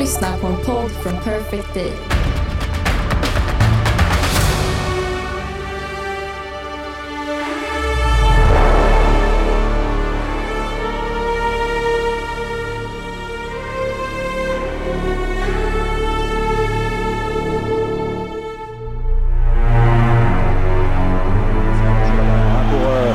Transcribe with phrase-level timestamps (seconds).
[0.00, 1.92] Lyssnar på en podd från Perfect Day.
[22.70, 23.12] pour euh,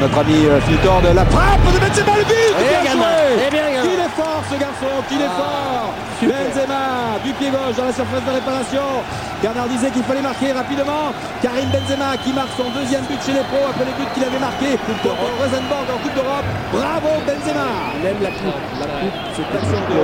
[0.00, 3.70] notre ami euh, Filtor de la frappe de Benzema le but Bien bien, joué bien,
[3.70, 3.82] bien.
[3.82, 8.24] Qu'il est fort ce garçon, qu'il est fort Benzema, du pied gauche dans la surface
[8.24, 9.02] de réparation.
[9.42, 11.12] Bernard disait qu'il fallait marquer rapidement.
[11.42, 14.38] Karim Benzema qui marque son deuxième but chez les pros après les buts qu'il avait
[14.38, 16.48] marqués contre Rosenborg en Coupe d'Europe.
[16.72, 17.68] Bravo Benzema
[18.00, 20.02] Il aime la coupe, la coupe, cette action de...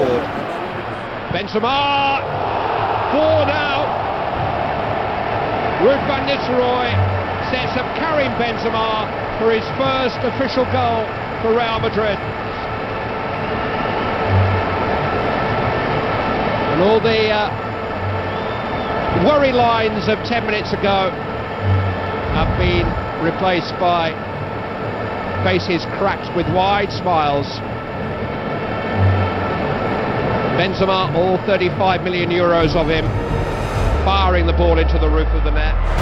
[1.33, 2.21] Benzema,
[3.13, 3.89] four now.
[5.81, 6.93] Ruud van Nistelrooy
[7.51, 11.07] sets up Karim Benzema for his first official goal
[11.41, 12.19] for Real Madrid.
[16.83, 17.47] And all the uh,
[19.25, 21.11] worry lines of 10 minutes ago
[22.35, 22.85] have been
[23.23, 24.11] replaced by
[25.45, 27.47] faces cracked with wide smiles.
[30.59, 33.05] Benzema, all 35 million euros of him,
[34.05, 36.02] firing the ball into the roof of the net.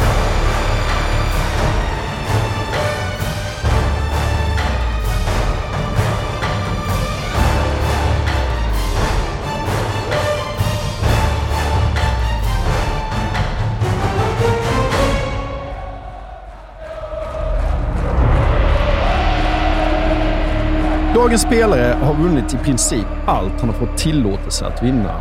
[21.20, 25.12] Dagens spelare har vunnit i princip allt han har fått tillåtelse att vinna.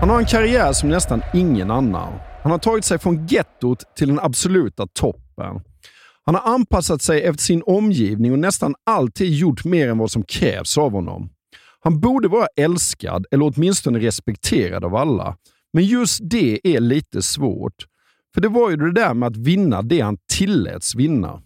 [0.00, 2.12] Han har en karriär som nästan ingen annan.
[2.42, 5.60] Han har tagit sig från gettot till den absoluta toppen.
[6.24, 10.22] Han har anpassat sig efter sin omgivning och nästan alltid gjort mer än vad som
[10.22, 11.30] krävs av honom.
[11.80, 15.36] Han borde vara älskad eller åtminstone respekterad av alla.
[15.72, 17.86] Men just det är lite svårt.
[18.34, 21.42] För det var ju det där med att vinna det han tilläts vinna.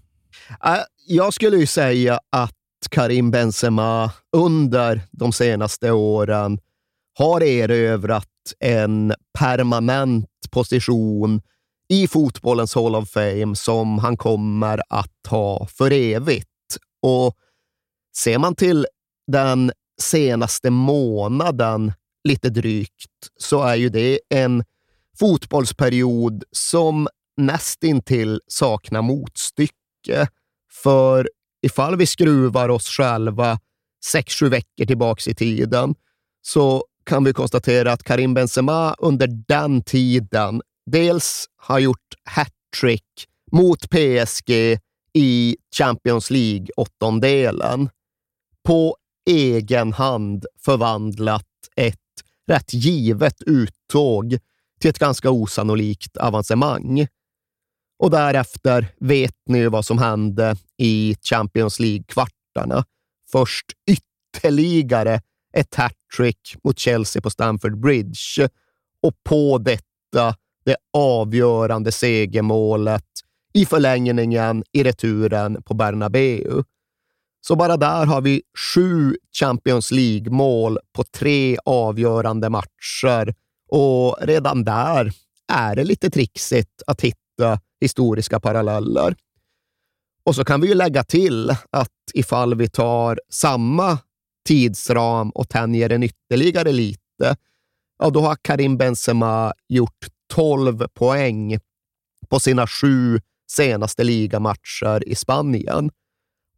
[0.64, 0.76] Äh,
[1.06, 2.52] jag skulle ju säga att
[2.90, 6.58] Karim Benzema under de senaste åren
[7.18, 8.28] har erövrat
[8.60, 11.40] en permanent position
[11.88, 16.48] i fotbollens Hall of Fame som han kommer att ha för evigt.
[17.02, 17.36] Och
[18.16, 18.86] ser man till
[19.26, 21.92] den senaste månaden,
[22.28, 24.64] lite drygt, så är ju det en
[25.18, 30.28] fotbollsperiod som nästintill saknar motstycke.
[30.82, 31.28] För
[31.62, 33.58] ifall vi skruvar oss själva
[34.04, 35.94] sex, sju veckor tillbaka i tiden,
[36.42, 43.90] så kan vi konstatera att Karim Benzema under den tiden dels har gjort hattrick mot
[43.90, 44.78] PSG
[45.14, 47.88] i Champions League-åttondelen.
[48.64, 48.96] På
[49.30, 51.46] egen hand förvandlat
[51.76, 51.96] ett
[52.46, 54.38] rätt givet uttåg
[54.80, 57.06] till ett ganska osannolikt avancemang.
[58.02, 62.84] Och därefter vet ni ju vad som hände i Champions League-kvartarna.
[63.32, 65.20] Först ytterligare
[65.52, 68.48] ett hattrick mot Chelsea på Stamford Bridge
[69.02, 73.06] och på detta det avgörande segermålet
[73.52, 76.62] i förlängningen i returen på Bernabeu.
[77.40, 78.42] Så bara där har vi
[78.74, 83.34] sju Champions League-mål på tre avgörande matcher
[83.68, 85.12] och redan där
[85.52, 87.21] är det lite trixigt att hitta
[87.80, 89.14] historiska paralleller.
[90.24, 93.98] Och så kan vi ju lägga till att ifall vi tar samma
[94.46, 97.36] tidsram och tänjer den ytterligare lite,
[97.98, 101.58] ja, då har Karim Benzema gjort 12 poäng
[102.28, 103.20] på sina sju
[103.50, 105.90] senaste ligamatcher i Spanien.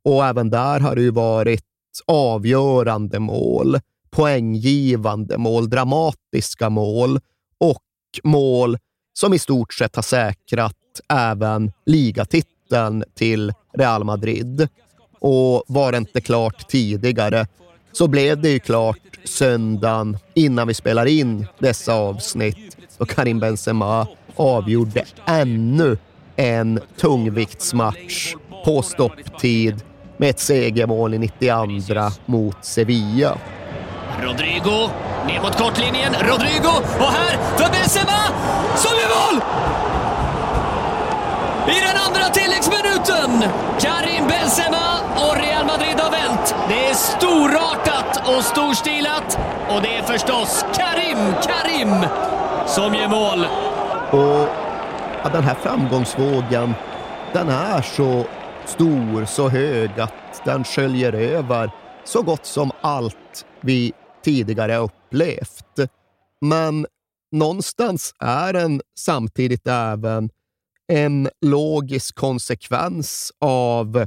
[0.05, 1.65] Och även där har det ju varit
[2.07, 3.79] avgörande mål,
[4.11, 7.21] poänggivande mål, dramatiska mål
[7.59, 7.83] och
[8.25, 8.79] mål
[9.15, 10.77] som i stort sett har säkrat
[11.09, 14.69] även ligatiteln till Real Madrid.
[15.19, 17.47] Och var det inte klart tidigare
[17.93, 24.07] så blev det ju klart söndagen innan vi spelar in dessa avsnitt då Karim Benzema
[24.37, 25.99] avgjorde ännu
[26.37, 28.35] en tungviktsmatch
[28.65, 29.83] på stopptid
[30.17, 33.39] med ett segermål i 92 mot Sevilla.
[34.23, 34.91] Rodrigo,
[35.27, 36.13] ner mot kortlinjen.
[36.21, 38.21] Rodrigo, och här för Benzema,
[38.77, 39.43] som gör mål!
[41.69, 43.51] I den andra tilläggsminuten!
[43.81, 46.55] Karim Benzema och Real Madrid har vänt.
[46.69, 49.39] Det är storartat och storstilat.
[49.69, 52.07] Och det är förstås Karim, Karim,
[52.67, 53.47] som gör mål.
[54.11, 54.49] Och
[55.23, 56.75] ja, den här framgångsvågen,
[57.33, 58.25] den är så
[58.65, 61.71] stor, så hög att den sköljer över
[62.05, 63.93] så gott som allt vi
[64.25, 65.79] tidigare upplevt.
[66.41, 66.87] Men
[67.33, 70.31] någonstans är den samtidigt även
[70.87, 74.07] en logisk konsekvens av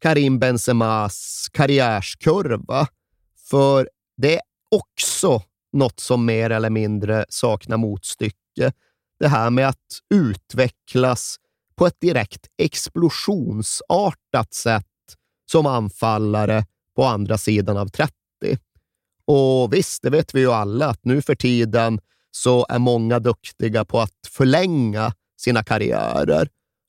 [0.00, 2.86] Karim Benzemas karriärskurva.
[3.50, 8.72] För det är också något som mer eller mindre saknar motstycke.
[9.18, 11.36] Det här med att utvecklas
[11.76, 14.84] på ett direkt explosionsartat sätt
[15.50, 16.66] som anfallare
[16.96, 18.14] på andra sidan av 30.
[19.26, 22.00] Och visst, det vet vi ju alla att nu för tiden
[22.30, 26.48] så är många duktiga på att förlänga sina karriärer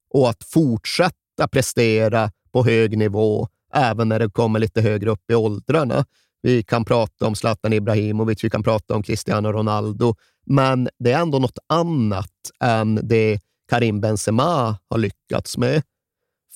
[0.10, 5.36] och att fortsätta prestera på hög nivå även när det kommer lite högre upp i
[5.36, 6.06] åldrarna.
[6.42, 10.16] Vi kan prata om Zlatan Ibrahimovic, vi kan prata om Cristiano Ronaldo,
[10.46, 12.32] men det är ändå något annat
[12.64, 13.40] än det
[13.70, 15.84] Karim Benzema har lyckats med.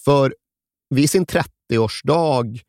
[0.05, 0.35] För
[0.89, 2.59] vid sin 30-årsdag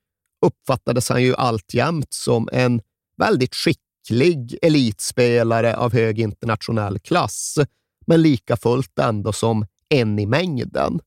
[0.47, 2.81] uppfattades han ju alltjämt som en
[3.21, 7.59] väldigt skicklig elitspelare av hög internationell klass,
[8.07, 11.01] men lika fullt ändå som en i mängden.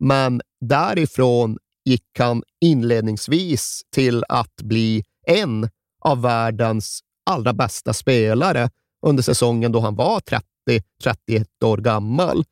[0.00, 5.68] Men därifrån gick han inledningsvis till att bli en
[6.00, 8.70] av världens allra bästa spelare
[9.06, 12.44] under säsongen då han var 30-31 år gammal.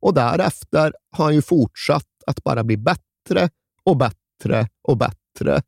[0.00, 3.50] Och därefter har han ju fortsatt att bara bli bättre
[3.84, 5.62] och bättre och bättre.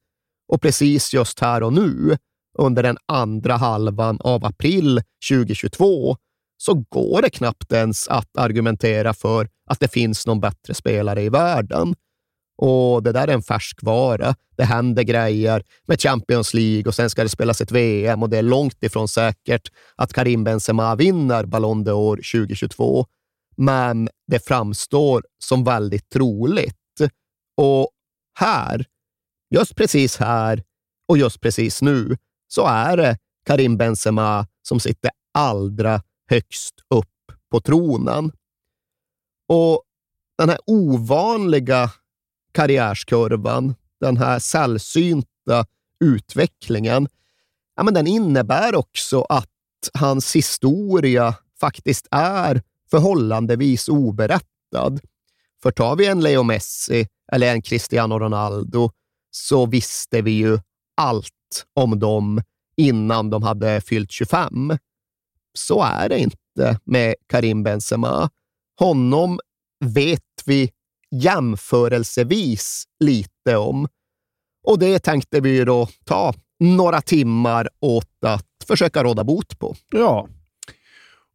[0.49, 2.17] Och precis just här och nu,
[2.59, 6.17] under den andra halvan av april 2022,
[6.57, 11.29] så går det knappt ens att argumentera för att det finns någon bättre spelare i
[11.29, 11.95] världen.
[12.63, 14.35] Och det där är en färskvara.
[14.57, 18.39] Det händer grejer med Champions League och sen ska det spelas ett VM och det
[18.39, 23.07] är långt ifrån säkert att Karim Benzema vinner Ballon d'Or 2022.
[23.57, 26.77] Men det framstår som väldigt troligt.
[27.57, 27.91] Och
[28.39, 28.85] här,
[29.55, 30.63] just precis här
[31.09, 32.17] och just precis nu,
[32.53, 37.07] så är det Karim Benzema som sitter allra högst upp
[37.51, 38.33] på tronen.
[39.49, 39.83] Och
[40.39, 41.91] den här ovanliga
[42.53, 45.67] karriärskurvan, den här sällsynta
[46.05, 47.09] utvecklingen,
[47.77, 49.49] ja, men den innebär också att
[49.95, 55.01] hans historia faktiskt är förhållandevis oberättad.
[55.63, 58.91] För tar vi en Leo Messi eller en Cristiano Ronaldo
[59.31, 60.59] så visste vi ju
[60.97, 61.40] allt
[61.75, 62.43] om dem
[62.77, 64.79] innan de hade fyllt 25.
[65.55, 68.31] Så är det inte med Karim Benzema.
[68.79, 69.41] Honom
[69.85, 70.71] vet vi
[71.11, 73.89] jämförelsevis lite om.
[74.67, 79.77] Och det tänkte vi då ta några timmar åt att försöka råda bot på.
[79.91, 80.29] Ja.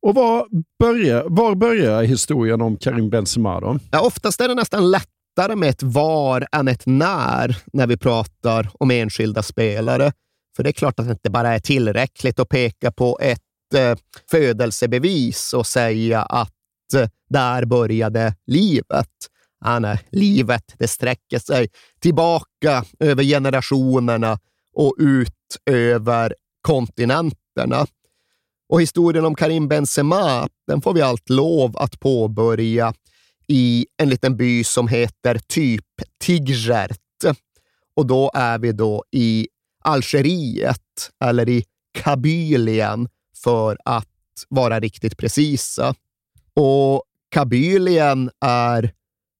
[0.01, 0.47] Och var
[0.79, 3.79] börjar, var börjar historien om Karim Benzema då?
[3.91, 4.91] Ja, oftast är det nästan
[5.35, 10.11] lättare med ett var än ett när, när vi pratar om enskilda spelare.
[10.55, 13.97] För det är klart att det inte bara är tillräckligt att peka på ett eh,
[14.31, 19.09] födelsebevis och säga att eh, där började livet.
[19.65, 24.39] Ah, nej, livet det sträcker sig tillbaka över generationerna
[24.73, 27.87] och ut över kontinenterna.
[28.69, 32.93] Och historien om Karim Benzema, den får vi allt lov att påbörja
[33.47, 35.85] i en liten by som heter typ
[36.23, 36.99] Tigert.
[37.95, 39.47] Och då är vi då i
[39.83, 43.07] Algeriet, eller i Kabylien
[43.43, 44.07] för att
[44.49, 45.95] vara riktigt precisa.
[46.53, 48.93] Och Kabylien är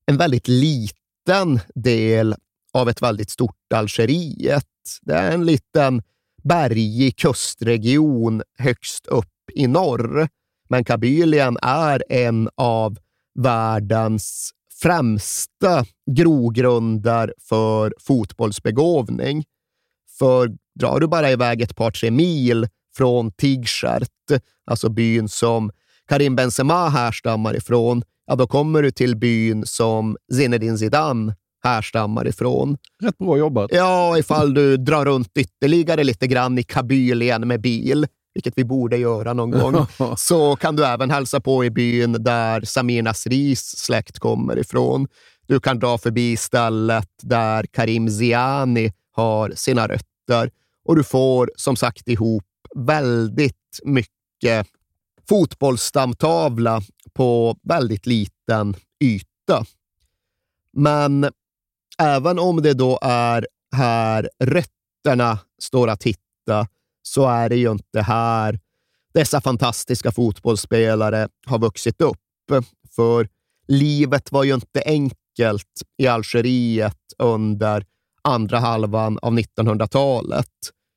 [0.05, 2.35] en väldigt liten del
[2.74, 4.65] av ett väldigt stort Algeriet.
[5.01, 6.01] Det är en liten
[6.43, 10.27] bergig kustregion högst upp i norr.
[10.69, 12.97] Men Kabylien är en av
[13.39, 14.51] världens
[14.82, 19.44] främsta grogrunder för fotbollsbegåvning.
[20.20, 25.72] För drar du bara iväg ett par, tre mil från Tigert, alltså byn som
[26.08, 32.77] Karim Benzema härstammar ifrån, ja, då kommer du till byn som Zinedine Zidane härstammar ifrån.
[33.04, 33.72] Rätt bra jobbat.
[33.74, 38.98] Ja, ifall du drar runt ytterligare lite grann i Kabylien med bil, vilket vi borde
[38.98, 39.86] göra någon gång,
[40.18, 45.08] så kan du även hälsa på i byn där Samir Nasris släkt kommer ifrån.
[45.48, 50.51] Du kan dra förbi stället där Karim Ziani har sina rötter
[50.86, 52.44] och du får som sagt ihop
[52.75, 54.68] väldigt mycket
[55.30, 56.82] fotbollsstamtavla
[57.13, 59.65] på väldigt liten yta.
[60.74, 61.30] Men
[61.98, 66.68] även om det då är här rötterna står att hitta,
[67.07, 68.59] så är det ju inte här
[69.13, 72.17] dessa fantastiska fotbollsspelare har vuxit upp.
[72.95, 73.27] För
[73.67, 77.85] livet var ju inte enkelt i Algeriet under
[78.21, 80.51] andra halvan av 1900-talet.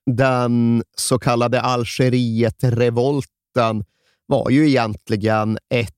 [0.07, 3.85] Den så kallade Algeriet-revolten
[4.27, 5.95] var ju egentligen ett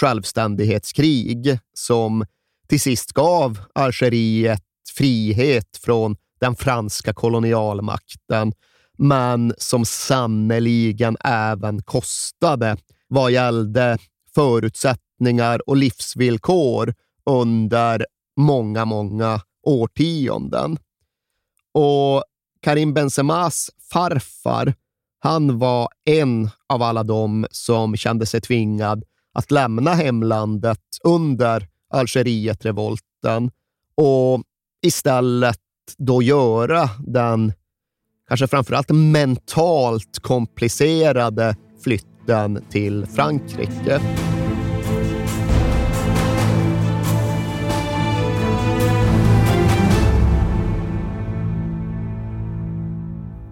[0.00, 2.26] självständighetskrig som
[2.68, 4.62] till sist gav Algeriet
[4.96, 8.52] frihet från den franska kolonialmakten,
[8.98, 12.76] men som sannoliken även kostade
[13.08, 13.98] vad gällde
[14.34, 16.94] förutsättningar och livsvillkor
[17.30, 20.78] under många, många årtionden.
[21.72, 22.24] Och
[22.62, 24.74] Karim Benzemas farfar,
[25.18, 33.50] han var en av alla dem som kände sig tvingad att lämna hemlandet under Algerietrevolten
[33.94, 34.42] och
[34.82, 35.60] istället
[35.98, 37.52] då göra den
[38.28, 44.00] kanske framförallt mentalt komplicerade flytten till Frankrike.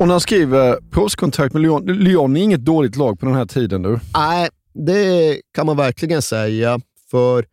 [0.03, 3.47] Och när han skriver postkontrakt med Lyon, Lyon är inget dåligt lag på den här
[3.47, 4.01] tiden nu.
[4.15, 6.81] Nej, det kan man verkligen säga.
[7.11, 7.45] För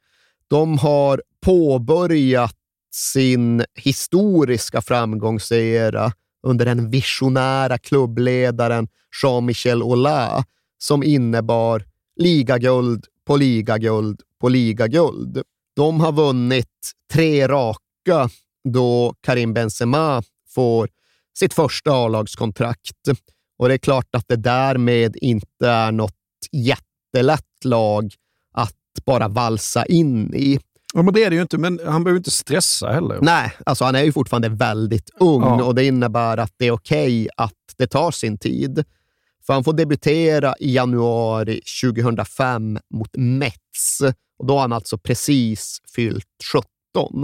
[0.47, 2.55] de har påbörjat
[2.91, 6.11] sin historiska framgångsera
[6.47, 8.87] under den visionära klubbledaren
[9.23, 10.45] Jean-Michel Aulas
[10.77, 11.83] som innebar
[12.15, 15.41] ligaguld på ligaguld på ligaguld.
[15.75, 18.29] De har vunnit tre raka
[18.63, 20.89] då Karim Benzema får
[21.39, 23.07] sitt första A-lagskontrakt.
[23.57, 26.15] Och det är klart att det därmed inte är något
[26.51, 28.13] jättelätt lag
[28.53, 30.59] att bara valsa in i.
[30.93, 33.19] Ja, men det är det ju inte, men han behöver inte stressa heller.
[33.21, 35.63] Nej, alltså han är ju fortfarande väldigt ung Ja.
[35.63, 38.83] och det innebär att det är okej att det tar sin tid.
[39.45, 44.01] För han får debutera i januari 2005 mot Mets
[44.39, 46.63] och då har han alltså precis fyllt 17.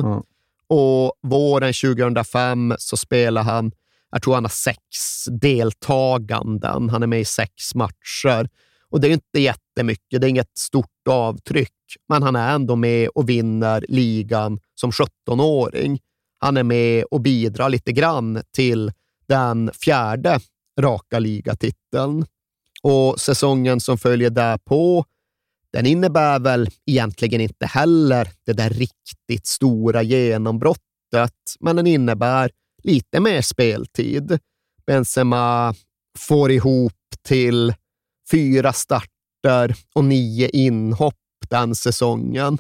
[0.03, 0.23] Ja.
[0.67, 3.71] Och våren 2005 så spelar han,
[4.11, 4.79] jag tror han har sex
[5.41, 6.89] deltaganden.
[6.89, 8.49] Han är med i sex matcher.
[8.89, 11.71] Och det är inte jättemycket, det är inget stort avtryck,
[12.09, 15.99] men han är ändå med och vinner ligan som 17-åring.
[16.39, 18.91] Han är med och bidrar lite grann till
[19.27, 20.39] den fjärde
[20.79, 22.25] raka ligatiteln.
[22.83, 25.05] Och säsongen som följer därpå,
[25.73, 32.51] den innebär väl egentligen inte heller det där riktigt stora genombrottet, men den innebär
[32.83, 34.39] lite mer speltid.
[34.85, 35.75] Benzema
[36.17, 37.73] får ihop till
[38.31, 38.73] fyra
[39.45, 41.15] starter och nio inhopp
[41.49, 42.57] den säsongen.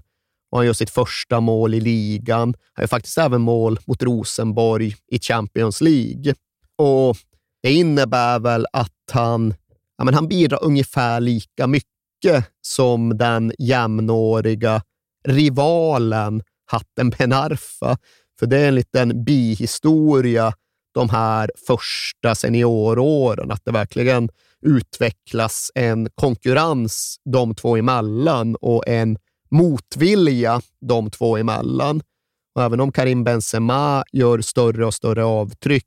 [0.51, 2.53] Och han gör sitt första mål i ligan.
[2.73, 6.33] Han gör faktiskt även mål mot Rosenborg i Champions League.
[6.77, 7.17] Och
[7.63, 9.53] Det innebär väl att han,
[9.97, 14.81] ja, men han bidrar ungefär lika mycket som den jämnåriga
[15.27, 17.97] rivalen Hatten Benarfa.
[18.39, 20.53] För det är en liten bihistoria
[20.93, 24.29] de här första senioråren, att det verkligen
[24.65, 29.17] utvecklas en konkurrens de två emellan och en
[29.51, 32.01] motvilja de två emellan.
[32.55, 35.85] Och även om Karim Benzema gör större och större avtryck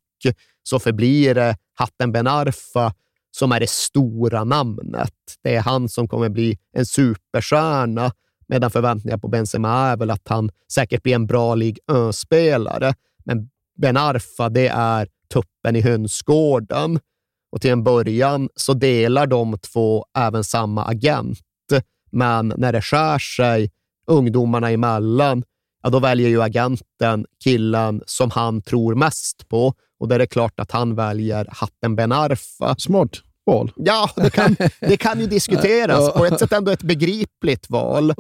[0.63, 2.95] så förblir det Hatten Ben Arfa
[3.31, 5.15] som är det stora namnet.
[5.43, 8.13] Det är han som kommer bli en superstjärna,
[8.49, 12.95] medan förväntningarna på Benzema är väl att han säkert blir en bra Ligue spelare
[13.25, 17.01] Men Ben Arfa, det är tuppen i hönsgården.
[17.53, 21.39] Och till en början så delar de två även samma agent.
[22.11, 23.71] Men när det skär sig
[24.07, 25.43] ungdomarna emellan,
[25.83, 29.75] ja, då väljer ju agenten killen som han tror mest på.
[30.01, 32.77] Och då är det klart att han väljer Hatten Ben Arfa.
[32.79, 33.73] Smart val.
[33.77, 36.13] Ja, det kan, det kan ju diskuteras.
[36.13, 38.15] På ett sätt ändå ett begripligt val.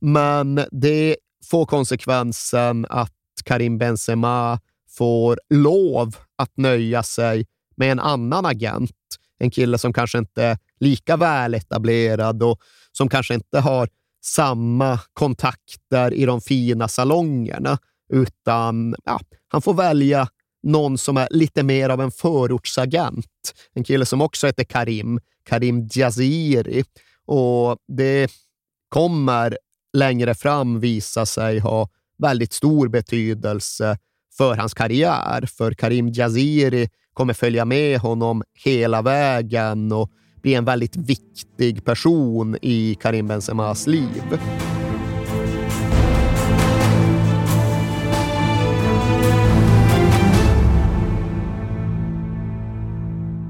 [0.00, 1.16] Men det
[1.50, 3.12] får konsekvensen att
[3.44, 8.96] Karim Benzema får lov att nöja sig med en annan agent.
[9.38, 12.60] En kille som kanske inte är lika väl etablerad och
[12.92, 13.88] som kanske inte har
[14.24, 17.78] samma kontakter i de fina salongerna,
[18.12, 20.28] utan ja, han får välja
[20.62, 23.54] någon som är lite mer av en förortsagent.
[23.74, 26.84] En kille som också heter Karim, Karim Jaziri.
[27.26, 28.30] Och det
[28.88, 29.58] kommer
[29.96, 31.88] längre fram visa sig ha
[32.18, 33.98] väldigt stor betydelse
[34.36, 35.46] för hans karriär.
[35.46, 40.10] För Karim Jaziri kommer följa med honom hela vägen och
[40.42, 44.22] bli en väldigt viktig person i Karim Benzemas liv.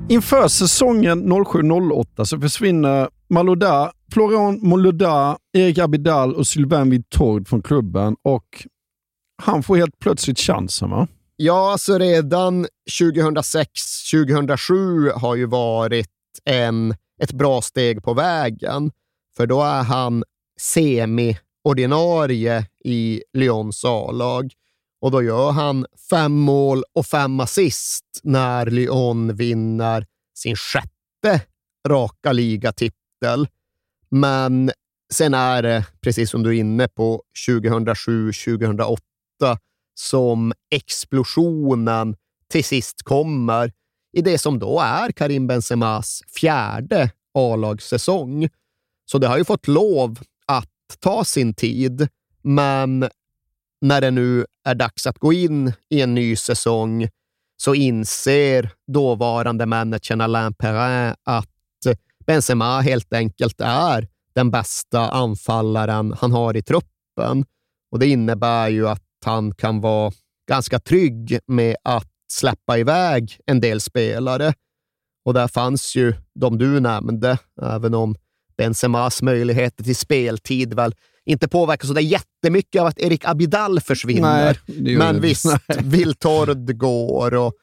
[0.09, 8.17] Inför säsongen 07-08 så försvinner Malouda, Florian Malouda, Erik Abidal och Sylvain Vittord från klubben
[8.23, 8.67] och
[9.43, 11.09] han får helt plötsligt chansen va?
[11.37, 12.67] Ja, alltså redan
[13.01, 16.11] 2006-2007 har ju varit
[16.45, 18.91] en, ett bra steg på vägen.
[19.37, 20.25] För då är han
[20.61, 24.53] semi-ordinarie i Lyons A-lag
[25.01, 31.41] och då gör han fem mål och fem assist när Lyon vinner sin sjätte
[31.89, 33.49] raka ligatitel.
[34.11, 34.71] Men
[35.13, 38.99] sen är det, precis som du är inne på, 2007-2008
[39.95, 42.17] som explosionen
[42.49, 43.73] till sist kommer
[44.13, 48.49] i det som då är Karim Benzemas fjärde A-lagssäsong.
[49.11, 50.71] Så det har ju fått lov att
[51.01, 52.09] ta sin tid,
[52.43, 53.09] men
[53.81, 57.09] när det nu är dags att gå in i en ny säsong
[57.57, 61.49] så inser dåvarande managern Alain Perrin att
[62.27, 67.45] Benzema helt enkelt är den bästa anfallaren han har i truppen.
[67.91, 70.13] Och Det innebär ju att han kan vara
[70.49, 74.55] ganska trygg med att släppa iväg en del spelare.
[75.25, 78.17] Och där fanns ju de du nämnde, även om
[78.57, 80.95] Benzemas möjligheter till speltid väl
[81.27, 84.59] inte påverkas så jättemycket av att Erik Abidal försvinner.
[84.67, 85.47] Nej, Men visst,
[85.85, 87.55] Viltord går och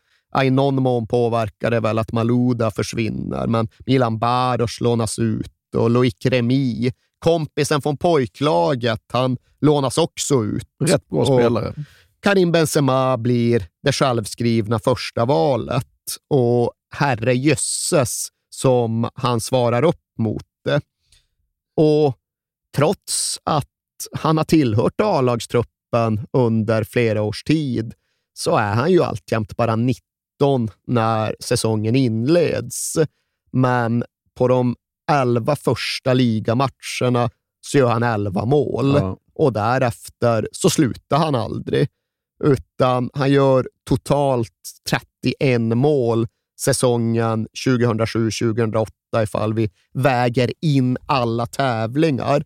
[0.43, 5.89] i någon mån påverkar det väl att Maluda försvinner, men Milan Baros lånas ut och
[5.89, 10.67] Loic Remy, kompisen från pojklaget, han lånas också ut.
[10.83, 11.73] Rätt bra spelare.
[12.19, 15.87] Karim Benzema blir det självskrivna första valet
[16.29, 20.81] och herre jösses som han svarar upp mot det.
[21.75, 22.17] Och
[22.75, 23.67] trots att
[24.11, 27.93] han har tillhört A-lagstruppen under flera års tid
[28.33, 29.99] så är han ju alltjämt bara 19
[30.87, 32.97] när säsongen inleds.
[33.51, 34.03] Men
[34.33, 34.75] på de
[35.11, 37.29] 11 första ligamatcherna
[37.61, 39.17] så gör han 11 mål ja.
[39.33, 41.87] och därefter så slutar han aldrig.
[42.43, 44.53] Utan han gör totalt
[44.89, 46.27] 31 mål
[46.59, 48.87] säsongen 2007-2008
[49.23, 52.43] ifall vi väger in alla tävlingar.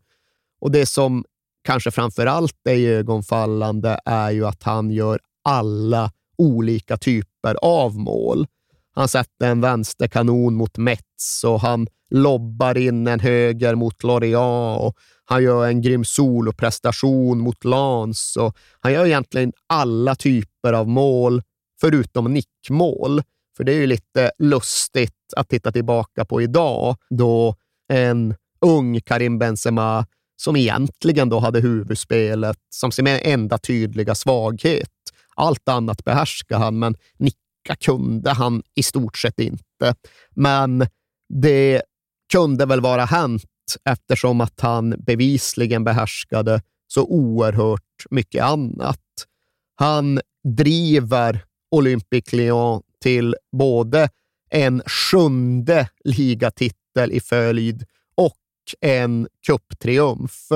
[0.62, 1.26] Och det som
[1.64, 8.48] kanske framför allt är ögonfallande är ju att han gör alla olika typer av mål.
[8.96, 14.98] Han sätter en vänsterkanon mot Mets och han lobbar in en höger mot Lorient och
[15.26, 21.42] han gör en grym soloprestation mot Lans och han gör egentligen alla typer av mål
[21.82, 23.22] förutom nickmål.
[23.58, 27.56] För det är ju lite lustigt att titta tillbaka på idag då
[27.94, 30.06] en ung Karim Benzema
[30.36, 34.90] som egentligen då hade huvudspelet som sin enda tydliga svaghet.
[35.36, 36.96] Allt annat behärskade han, men
[37.66, 39.96] nicka kunde han i stort sett inte.
[40.36, 40.88] Men
[41.30, 41.82] det
[42.32, 43.44] kunde väl vara hänt
[43.90, 49.00] eftersom att han bevisligen behärskade så oerhört mycket annat.
[49.76, 54.10] Han driver Olympique Lyon till både
[54.50, 57.84] en sjunde ligatitel i följd
[58.16, 58.38] och
[58.82, 60.48] en cuptriumf.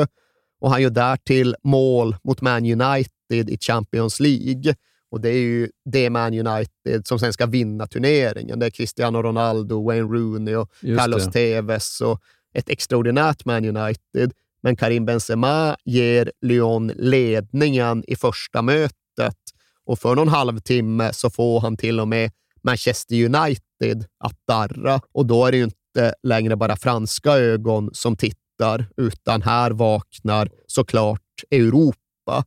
[0.62, 4.76] Och han gör därtill mål mot Man United i Champions League.
[5.12, 8.60] Och det är ju det Man United som sen ska vinna turneringen.
[8.60, 11.32] Det är Cristiano Ronaldo, Wayne Rooney och Just Carlos det.
[11.32, 12.22] Tevez och
[12.54, 14.34] ett extraordinärt Man United.
[14.62, 19.38] Men Karim Benzema ger Lyon ledningen i första mötet
[19.86, 22.32] och för någon halvtimme så får han till och med
[22.64, 25.02] Manchester United att darra.
[25.12, 30.50] Och då är det ju inte längre bara franska ögon som tittar, utan här vaknar
[30.68, 32.44] såklart Europa.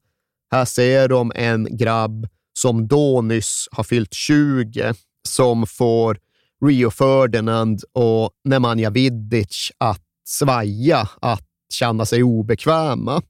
[0.50, 2.26] Här ser de en grabb
[2.62, 4.94] som då nyss har fyllt 20,
[5.28, 6.18] som får
[6.66, 13.22] Rio Ferdinand och Nemanja Vidic att svaja, att känna sig obekväma.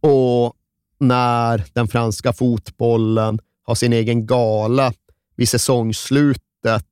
[0.00, 0.54] Och
[1.00, 4.92] när den franska fotbollen har sin egen gala
[5.36, 6.86] vid säsongsslutet,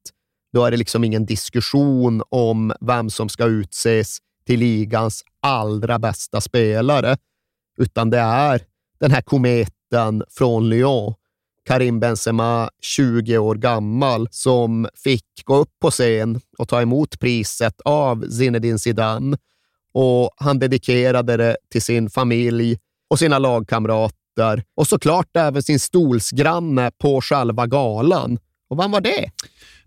[0.53, 6.41] då är det liksom ingen diskussion om vem som ska utses till ligans allra bästa
[6.41, 7.17] spelare,
[7.79, 8.63] utan det är
[9.01, 11.15] den här kometen från Lyon,
[11.67, 17.81] Karim Benzema, 20 år gammal, som fick gå upp på scen och ta emot priset
[17.85, 19.37] av Zinedine Zidane.
[19.93, 22.79] Och han dedikerade det till sin familj
[23.11, 28.39] och sina lagkamrater och såklart även sin stolsgranne på själva galan.
[28.71, 29.31] Och vem var det?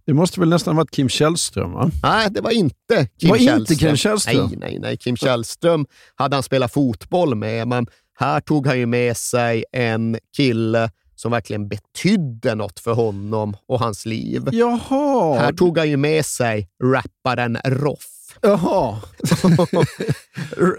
[0.05, 1.71] Det måste väl nästan varit Kim Källström?
[1.71, 1.91] Va?
[2.03, 3.59] Nej, det var inte Kim var Källström.
[3.59, 4.45] inte Kim Källström?
[4.47, 4.97] Nej, nej, nej.
[4.97, 7.87] Kim Källström hade han spelat fotboll med, men
[8.19, 10.89] här tog han ju med sig en kille
[11.23, 14.49] som verkligen betydde något för honom och hans liv.
[14.51, 15.39] Jaha.
[15.39, 18.37] Här tog han ju med sig rapparen Roff.
[18.41, 19.01] Jaha.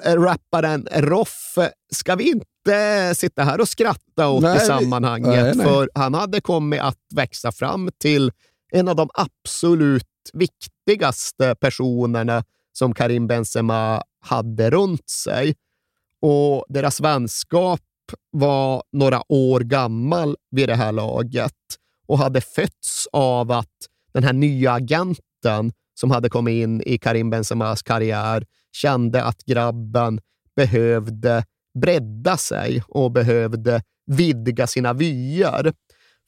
[0.17, 1.59] rapparen Roff
[1.93, 5.67] ska vi inte sitta här och skratta åt Nej, i sammanhanget, nej, nej.
[5.67, 8.33] för han hade kommit att växa fram till
[8.73, 15.55] en av de absolut viktigaste personerna som Karim Benzema hade runt sig.
[16.21, 17.81] Och deras vänskap
[18.31, 21.53] var några år gammal vid det här laget
[22.07, 23.75] och hade fötts av att
[24.13, 30.21] den här nya agenten som hade kommit in i Karim Benzemas karriär kände att grabben
[30.57, 31.45] behövde
[31.81, 35.73] bredda sig och behövde vidga sina vyer.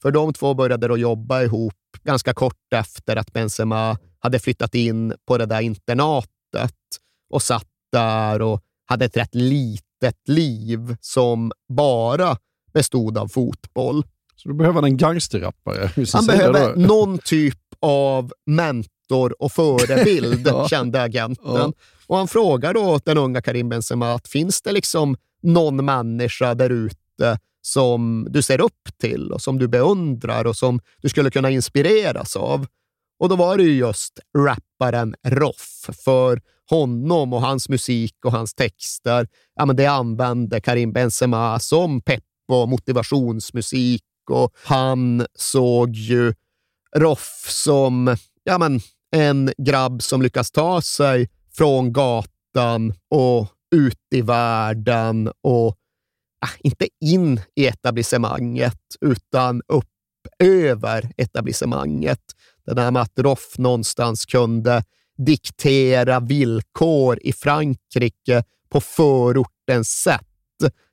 [0.01, 5.13] För de två började då jobba ihop ganska kort efter att Benzema hade flyttat in
[5.27, 6.73] på det där internatet
[7.29, 9.86] och satt där och hade ett rätt litet
[10.27, 12.37] liv som bara
[12.73, 14.03] bestod av fotboll.
[14.35, 20.67] Så då behöver han en gangsterrappare Han behöver någon typ av mentor och förebild, Ja.
[20.67, 21.55] kände agenten.
[21.55, 21.73] Ja.
[22.07, 26.69] Och han frågar då den unga Karim Benzema, att finns det liksom någon människa där
[26.69, 31.49] ute som du ser upp till och som du beundrar och som du skulle kunna
[31.49, 32.67] inspireras av?
[33.19, 35.89] Och då var det ju just rapparen Roff.
[36.05, 42.01] För honom och hans musik och hans texter, ja, men det använde Karim Benzema som
[42.01, 46.33] pepp och motivationsmusik och han såg ju
[46.95, 48.79] Roff som ja, men,
[49.11, 55.77] en grabb som lyckas ta sig från gatan och ut i världen och
[56.45, 59.85] ah, inte in i etablissemanget, utan upp
[60.39, 62.21] över etablissemanget.
[62.75, 64.83] Med att Roff någonstans kunde
[65.17, 70.21] diktera villkor i Frankrike på förortens sätt.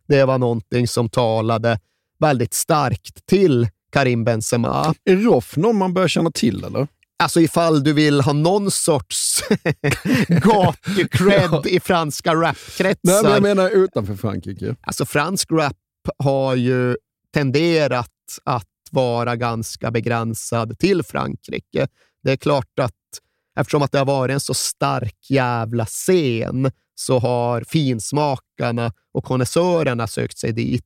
[0.08, 1.78] Det var någonting som talade
[2.18, 4.94] väldigt starkt till Karim Benzema.
[5.04, 6.88] Är Roff någon man börjar känna till eller?
[7.18, 9.42] Alltså ifall du vill ha någon sorts
[10.28, 11.62] gatu-cred Ja.
[11.66, 12.98] i franska rapkretsar.
[13.02, 14.76] Nej, men jag menar utanför Frankrike.
[14.80, 15.76] Alltså fransk rap
[16.18, 16.96] har ju
[17.34, 18.10] tenderat
[18.44, 21.88] att vara ganska begränsad till Frankrike.
[22.22, 22.92] Det är klart att
[23.60, 30.06] eftersom att det har varit en så stark jävla scen så har finsmakarna och konnässörerna
[30.06, 30.84] sökt sig dit.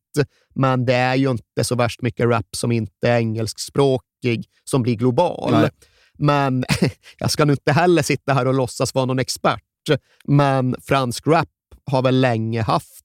[0.55, 4.95] Men det är ju inte så värst mycket rap som inte är engelskspråkig som blir
[4.95, 5.53] global.
[5.53, 5.71] Nej.
[6.19, 6.65] Men
[7.19, 9.63] jag ska nu inte heller sitta här och låtsas vara någon expert.
[10.25, 11.49] Men fransk rap
[11.91, 13.05] har väl länge haft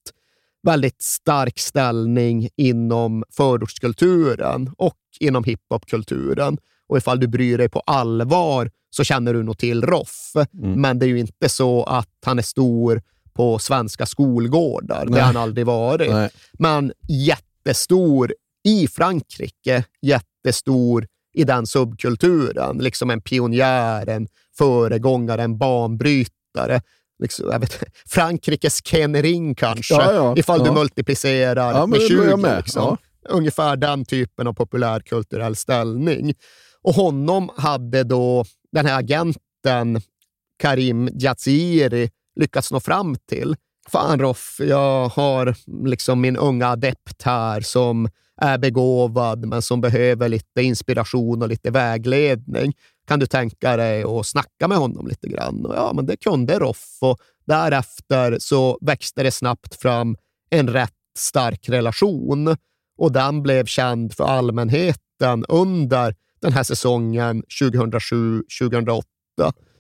[0.64, 6.58] väldigt stark ställning inom förortskulturen och inom hiphopkulturen.
[6.88, 10.34] Och ifall du bryr dig på allvar så känner du nog till Roff.
[10.52, 13.02] Men det är ju inte så att han är stor
[13.34, 15.06] på svenska skolgårdar.
[15.06, 16.12] Det har han aldrig varit.
[16.12, 16.30] Nej.
[16.54, 22.78] Men jättestor i Frankrike, jättestor i den subkulturen.
[22.78, 26.82] Liksom en pionjär, en föregångare, en banbrytare.
[27.24, 30.74] Liksom, vet, Frankrikes Ken Ring kanske, Ja, ja, ifall du ja.
[30.74, 32.16] multiplicerar Ja, med det 20.
[32.18, 32.98] börjar jag med, Liksom.
[33.30, 36.34] Ungefär den typen av populärkulturell ställning.
[36.82, 40.02] Och honom hade då den här agenten
[40.60, 42.10] Karim Djaziri
[42.40, 43.56] lyckats nå fram till.
[43.90, 45.56] Fan Roff, jag har
[45.86, 48.10] liksom min unga adept här som
[48.42, 52.74] är begåvad men som behöver lite inspiration och lite vägledning.
[53.08, 55.66] Kan du tänka dig att snacka med honom lite grann?
[55.66, 60.18] Och ja, men det kunde Roff och därefter så växte det snabbt fram
[60.50, 62.56] en rätt stark relation
[62.98, 69.04] och den blev känd för allmänheten under den här säsongen 2007-2008.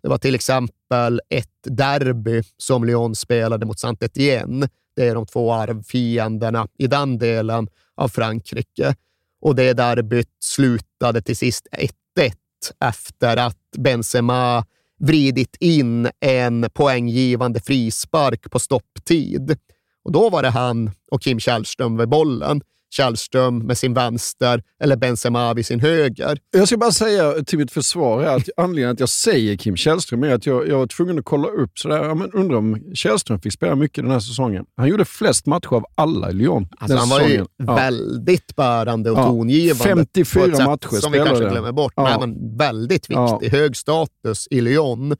[0.01, 4.69] Det var till exempel ett derby som Lyon spelade mot Saint-Étienne.
[4.95, 8.95] Det är de två arvfienderna i den delen av Frankrike.
[9.41, 12.33] Och det derbyt slutade till sist 1-1
[12.79, 14.65] efter att Benzema
[14.99, 19.57] vridit in en poänggivande frispark på stopptid.
[20.03, 22.61] Och då var det han och Kim Källström vid bollen.
[22.93, 26.37] Källström med sin vänster eller Benzema vid sin höger.
[26.51, 30.33] Jag ska bara säga till mitt försvar att anledningen att jag säger Kim Källström är
[30.33, 31.79] att jag, jag var tvungen att kolla upp.
[31.79, 34.65] Sådär, ja, men undrar om Källström fick spela mycket den här säsongen.
[34.77, 36.67] Han gjorde flest matcher av alla i Lyon.
[36.77, 37.75] Alltså, han var ju ja.
[37.75, 39.23] väldigt bärande och ja.
[39.23, 39.83] tongivande.
[39.83, 41.93] 54 matcher Som vi kanske glömmer bort.
[41.95, 42.17] Ja.
[42.19, 43.49] Men väldigt viktig.
[43.51, 45.15] Hög status i Lyon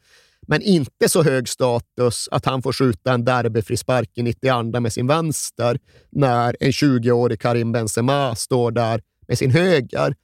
[0.54, 5.08] men inte så hög status att han får skjuta en derbyfrispark i 92 med sin
[5.08, 5.80] vänster
[6.12, 10.16] när en 20-årig Karim Benzema står där med sin höger.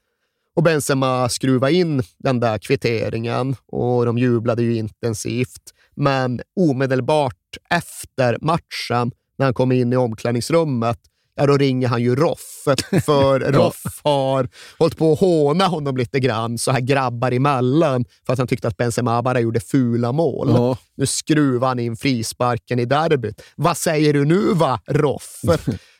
[0.56, 5.74] Och Benzema skruvar in den där kvitteringen och de jublade ju intensivt.
[5.96, 11.00] Men omedelbart efter matchen, när han kom in i omklädningsrummet,
[11.39, 12.63] ja då ringer han ju Roff.
[13.06, 14.49] För Roff har
[14.80, 18.67] hållit på att håna honom lite grann, så här grabbar emellan, för att han tyckte
[18.67, 20.49] att Benzema bara gjorde fula mål.
[20.49, 20.78] Ja.
[20.97, 23.41] Nu skruvar han in frisparken i derbyt.
[23.56, 25.41] Vad säger du nu va, Roff?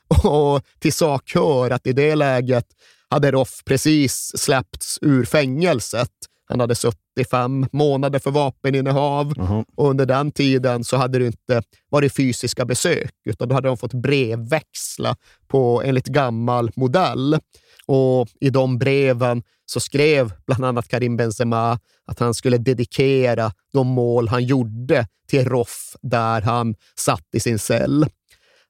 [0.23, 2.65] och till sak hör att i det läget
[3.10, 6.12] hade Roff precis släppts ur fängelset
[6.50, 9.66] han hade suttit fem månader för vapeninnehav uh-huh.
[9.76, 13.78] och under den tiden så hade det inte varit fysiska besök, utan då hade de
[13.78, 15.16] fått brevväxla
[15.48, 17.40] på enligt gammal modell.
[17.86, 23.88] Och I de breven så skrev bland annat Karim Benzema att han skulle dedikera de
[23.88, 28.06] mål han gjorde till Roff där han satt i sin cell.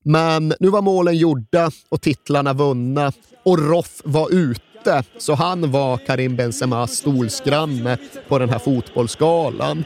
[0.05, 3.11] Men nu var målen gjorda och titlarna vunna
[3.43, 9.83] och Roff var ute inte, så han var Karim Benzemas stolsgranne på den här fotbollsskalan.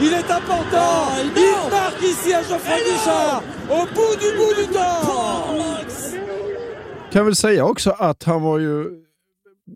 [0.00, 1.08] Il est important.
[1.36, 6.14] Il marque ici à Geoffroy Guichard au bout du bout du temps.
[7.12, 9.04] Kan väl säga också att han var ju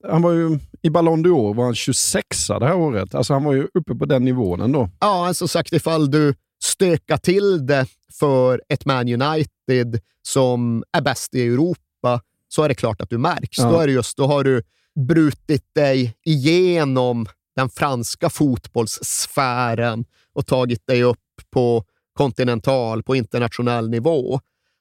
[0.09, 3.15] han var ju i Ballon d'Or var han 26 det här året.
[3.15, 4.91] Alltså han var ju uppe på den nivån ändå.
[5.01, 11.35] Ja, alltså sagt ifall du stökar till det för ett Man United som är bäst
[11.35, 13.59] i Europa så är det klart att du märks.
[13.59, 13.71] Ja.
[13.71, 14.63] Då, är det just, då har du
[15.07, 21.19] brutit dig igenom den franska fotbollssfären och tagit dig upp
[21.51, 24.41] på kontinental, på internationell nivå.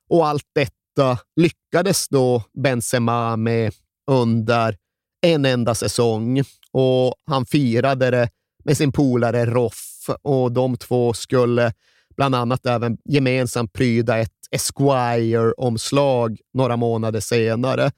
[0.09, 3.73] Och allt detta lyckades då Benzema med
[4.11, 4.77] under
[5.21, 8.29] en enda säsong och han firade det
[8.63, 11.73] med sin polare Roff och de två skulle
[12.17, 17.91] bland annat även gemensamt pryda ett Esquire-omslag några månader senare.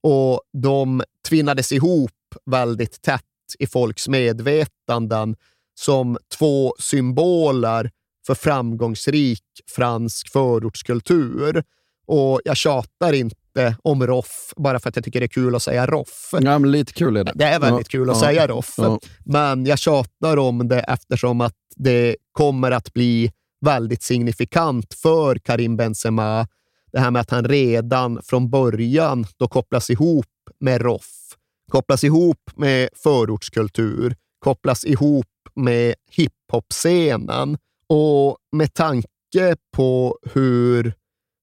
[0.00, 2.10] Och de tvinnades ihop
[2.46, 3.22] väldigt tätt
[3.58, 5.36] i folks medvetanden
[5.74, 7.90] som två symboler
[8.26, 11.64] för framgångsrik fransk förortskultur.
[12.06, 15.54] Och jag tjatar inte inte om Roff bara för att jag tycker det är kul
[15.54, 16.28] att säga Roff.
[16.32, 17.32] Ja, men lite kul är det.
[17.34, 19.00] Det är väldigt ja, kul att ja, säga Roff, ja.
[19.24, 23.32] men jag tjatar om det eftersom att det kommer att bli
[23.64, 26.46] väldigt signifikant för Karim Benzema.
[26.92, 30.26] Det här med att han redan från början då kopplas ihop
[30.60, 31.36] med Roff,
[31.72, 40.94] kopplas ihop med förortskultur, kopplas ihop med hiphop-scenen och med tanke på hur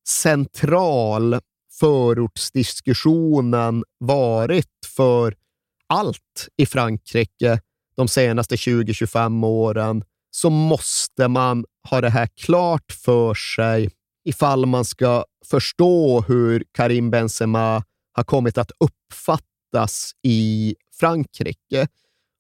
[0.08, 1.40] central
[1.80, 5.36] förortsdiskussionen varit för
[5.88, 7.60] allt i Frankrike
[7.96, 13.90] de senaste 20-25 åren så måste man ha det här klart för sig
[14.26, 17.84] ifall man ska förstå hur Karim Benzema
[18.14, 21.88] har kommit att uppfattas i Frankrike.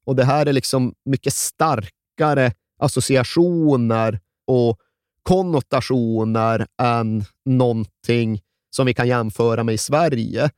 [0.05, 4.79] Och Det här är liksom mycket starkare associationer och
[5.23, 8.41] konnotationer än någonting
[8.75, 10.49] som vi kan jämföra med i Sverige.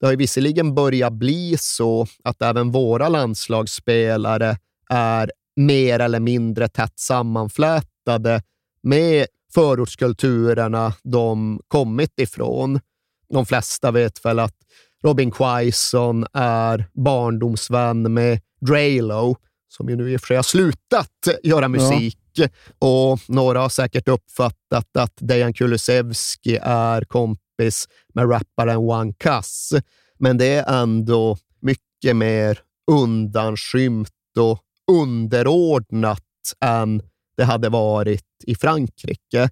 [0.00, 4.56] Det har ju visserligen börjat bli så att även våra landslagsspelare
[4.90, 8.42] är mer eller mindre tätt sammanflätade
[8.82, 12.80] med förortskulturerna de kommit ifrån.
[13.28, 14.56] De flesta vet väl att
[15.04, 19.36] Robin Quaison är barndomsvän med Draylo,
[19.68, 21.10] som ju nu i och för sig har slutat
[21.42, 22.18] göra musik.
[22.34, 22.48] Ja.
[22.78, 29.72] Och några har säkert uppfattat att Dejan Kulusevski är kompis kompis med rapparen One Cuss.
[30.18, 32.58] Men det är ändå mycket mer
[32.90, 36.22] undanskymt och underordnat
[36.60, 37.02] än
[37.36, 39.50] det hade varit i Frankrike.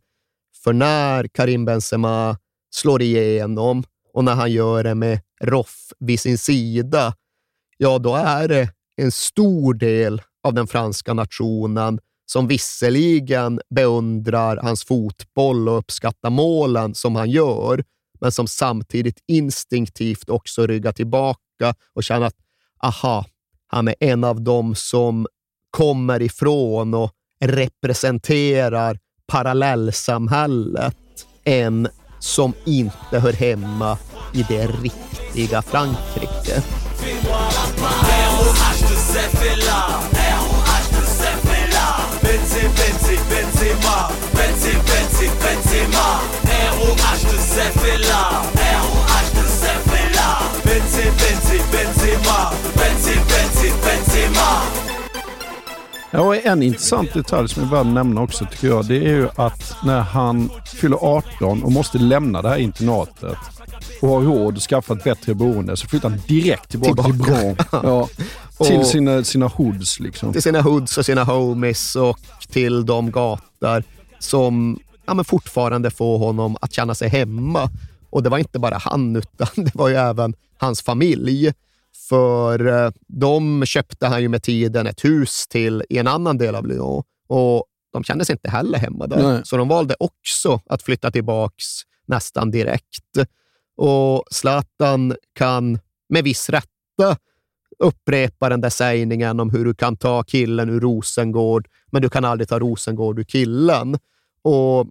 [0.64, 2.38] För när Karim Benzema
[2.74, 7.14] slår igenom och när han gör det med Roff vid sin sida,
[7.76, 14.84] ja, då är det en stor del av den franska nationen som visserligen beundrar hans
[14.84, 17.84] fotboll och uppskattar målen som han gör,
[18.24, 22.36] men som samtidigt instinktivt också ryggar tillbaka och känner att
[22.82, 23.24] aha,
[23.66, 25.26] Han är en av dem som
[25.70, 27.10] kommer ifrån och
[27.40, 30.96] representerar parallellsamhället.
[31.44, 31.88] En
[32.20, 33.98] som inte hör hemma
[34.34, 36.62] i det riktiga Frankrike.
[56.10, 59.14] Ja, och en intressant detalj som är värd att nämna också tycker jag, det är
[59.14, 63.38] ju att när han fyller 18 och måste lämna det här internatet
[64.02, 67.34] och har råd att skaffa ett bättre boende så flyttar han direkt tillbaka, Tillbaka.
[67.34, 67.82] till Bron.
[68.58, 70.00] Ja, till sina, sina hoods.
[70.00, 70.32] Liksom.
[70.32, 72.18] Till sina hoods och sina homies och
[72.50, 73.82] till de gator
[74.18, 77.70] som ja, men fortfarande får honom att känna sig hemma.
[78.10, 81.52] Och det var inte bara han, utan det var ju även hans familj.
[82.08, 86.54] För eh, de köpte han ju med tiden ett hus till i en annan del
[86.54, 89.32] av Lyon och de kände sig inte heller hemma där.
[89.32, 89.42] Nej.
[89.44, 91.64] Så de valde också att flytta tillbaks
[92.06, 93.18] nästan direkt.
[93.76, 97.16] Och Zlatan kan med viss rätta
[97.78, 102.24] upprepa den där sägningen om hur du kan ta killen ur Rosengård, men du kan
[102.24, 103.98] aldrig ta Rosengård ur killen.
[104.42, 104.86] Och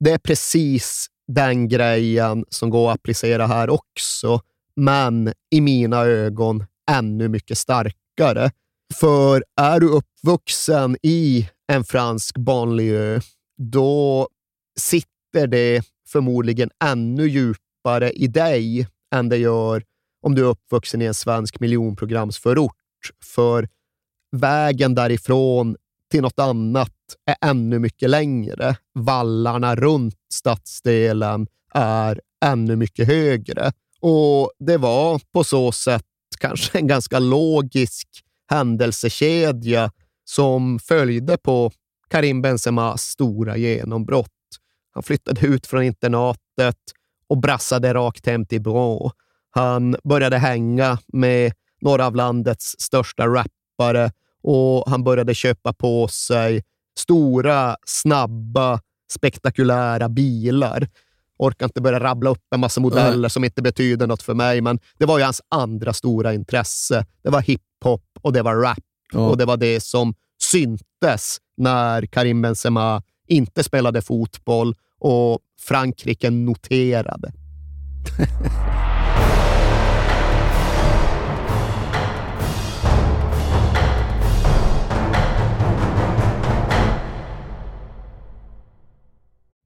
[0.00, 4.40] det är precis den grejen som går att applicera här också,
[4.76, 8.50] men i mina ögon ännu mycket starkare.
[8.94, 13.20] För är du uppvuxen i en fransk banlieue,
[13.58, 14.28] då
[14.78, 19.84] sitter det förmodligen ännu djupare i dig än det gör
[20.22, 22.72] om du är uppvuxen i en svensk miljonprogramsförort.
[23.24, 23.68] För
[24.36, 25.76] vägen därifrån
[26.10, 26.92] till något annat
[27.26, 28.76] är ännu mycket längre.
[28.94, 33.72] Vallarna runt stadsdelen är ännu mycket högre.
[34.00, 36.04] Och det var på så sätt
[36.38, 38.08] kanske en ganska logisk
[38.50, 39.92] händelsekedja
[40.24, 41.70] som följde på
[42.08, 44.30] Karim Benzemas stora genombrott.
[44.94, 46.76] Han flyttade ut från internatet
[47.28, 49.10] och brassade rakt hem till Bron.
[49.50, 56.62] Han började hänga med några av landets största rappare och han började köpa på sig
[56.98, 58.80] stora, snabba,
[59.12, 60.88] spektakulära bilar.
[61.38, 64.78] Orkar inte börja rabbla upp en massa modeller som inte betyder något för mig, men
[64.98, 67.06] det var ju hans andra stora intresse.
[67.22, 68.78] Det var hiphop och det var rap.
[69.12, 69.18] Ja.
[69.18, 77.32] Och det var det som syntes när Karim Benzema inte spelade fotboll och Frankrike noterade.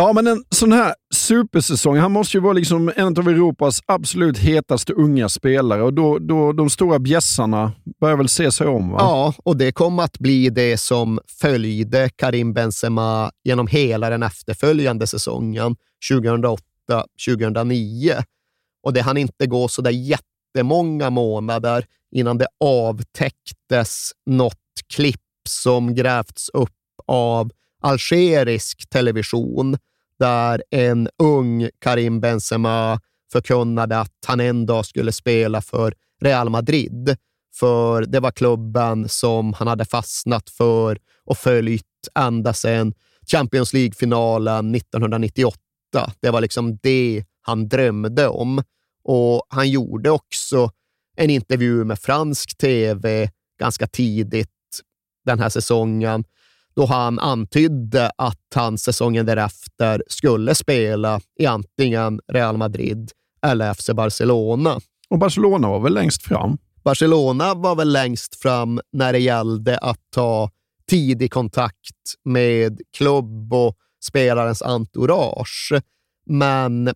[0.00, 1.96] Ja, men en sån här supersäsong.
[1.96, 6.52] Han måste ju vara liksom en av Europas absolut hetaste unga spelare och då, då
[6.52, 8.90] de stora bjässarna börjar väl se sig om.
[8.90, 8.96] Va?
[9.00, 15.06] Ja, och det kom att bli det som följde Karim Benzema genom hela den efterföljande
[15.06, 15.76] säsongen
[16.12, 18.22] 2008-2009.
[18.82, 21.84] Och det hann inte gå så där jättemånga månader
[22.14, 24.54] innan det avtäcktes något
[24.94, 26.70] klipp som grävts upp
[27.06, 29.78] av algerisk television
[30.18, 33.00] där en ung Karim Benzema
[33.32, 37.16] förkunnade att han en dag skulle spela för Real Madrid.
[37.54, 41.84] För det var klubben som han hade fastnat för och följt
[42.18, 42.94] ända sedan
[43.32, 45.58] Champions League-finalen 1998.
[46.20, 48.62] Det var liksom det han drömde om.
[49.04, 50.70] Och han gjorde också
[51.16, 54.48] en intervju med fransk tv ganska tidigt
[55.24, 56.24] den här säsongen
[56.78, 63.10] då han antydde att han säsongen därefter skulle spela i antingen Real Madrid
[63.46, 64.80] eller FC Barcelona.
[65.10, 66.58] Och Barcelona var väl längst fram?
[66.84, 70.50] Barcelona var väl längst fram när det gällde att ta
[70.90, 75.72] tidig kontakt med klubb och spelarens entourage.
[76.26, 76.90] Men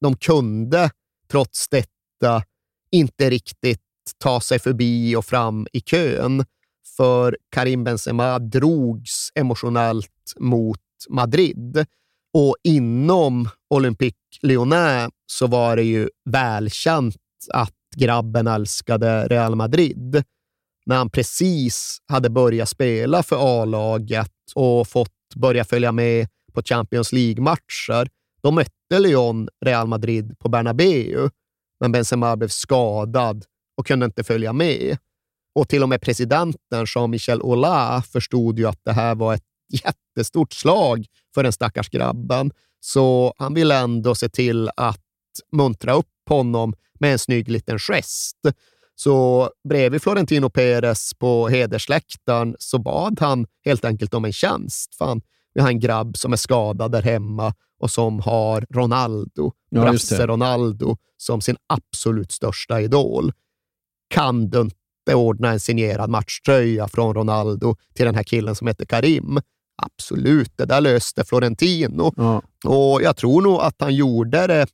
[0.00, 0.90] de kunde
[1.30, 2.42] trots detta
[2.90, 3.80] inte riktigt
[4.18, 6.44] ta sig förbi och fram i kön
[6.96, 11.86] för Karim Benzema drogs emotionellt mot Madrid.
[12.34, 17.16] Och inom Olympique Lyonnais så var det ju välkänt
[17.52, 20.24] att grabben älskade Real Madrid.
[20.86, 27.12] När han precis hade börjat spela för A-laget och fått börja följa med på Champions
[27.12, 28.08] League-matcher,
[28.42, 31.30] då mötte Lyon Real Madrid på Bernabeu,
[31.80, 33.44] men Benzema blev skadad
[33.76, 34.98] och kunde inte följa med.
[35.56, 40.52] Och till och med presidenten Jean-Michel Aulas förstod ju att det här var ett jättestort
[40.52, 42.50] slag för den stackars grabben.
[42.80, 45.00] Så han ville ändå se till att
[45.52, 48.36] muntra upp honom med en snygg liten gest.
[48.94, 54.94] Så bredvid Florentino Perez på hedersläktaren så bad han helt enkelt om en tjänst.
[54.94, 55.20] Fan,
[55.54, 60.26] vi har en grabb som är skadad där hemma och som har Ronaldo, ja, Brasse
[60.26, 63.32] Ronaldo, som sin absolut största idol.
[64.08, 64.76] Kan du inte
[65.14, 69.40] ordna en signerad matchtröja från Ronaldo till den här killen som heter Karim.
[69.82, 72.12] Absolut, det där löste Florentino.
[72.16, 72.42] Ja.
[72.64, 74.66] Och jag tror nog att han gjorde det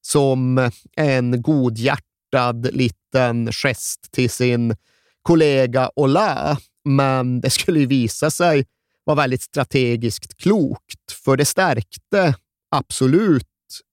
[0.00, 4.76] som en godhjärtad liten gest till sin
[5.22, 6.58] kollega Ola.
[6.84, 8.66] Men det skulle visa sig
[9.04, 12.34] vara väldigt strategiskt klokt, för det stärkte
[12.70, 13.46] absolut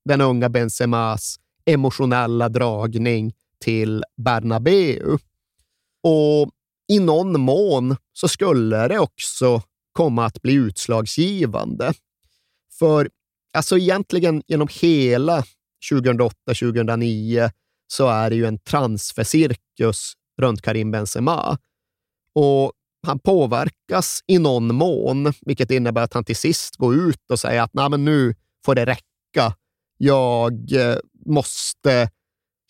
[0.06, 1.36] den unga Benzemas
[1.66, 5.18] emotionella dragning till Bernabeu.
[6.08, 6.52] Och
[6.88, 11.94] i någon mån så skulle det också komma att bli utslagsgivande.
[12.80, 13.10] För
[13.54, 15.44] alltså egentligen genom hela
[15.92, 17.52] 2008-2009
[17.88, 21.58] så är det ju en transfercirkus runt Karim Benzema.
[22.36, 22.72] Och
[23.08, 27.62] han påverkas i någon mån, vilket innebär att han till sist går ut och säger
[27.62, 28.36] att Nej, men nu
[28.66, 29.56] får det räcka.
[29.98, 32.10] Jag eh, måste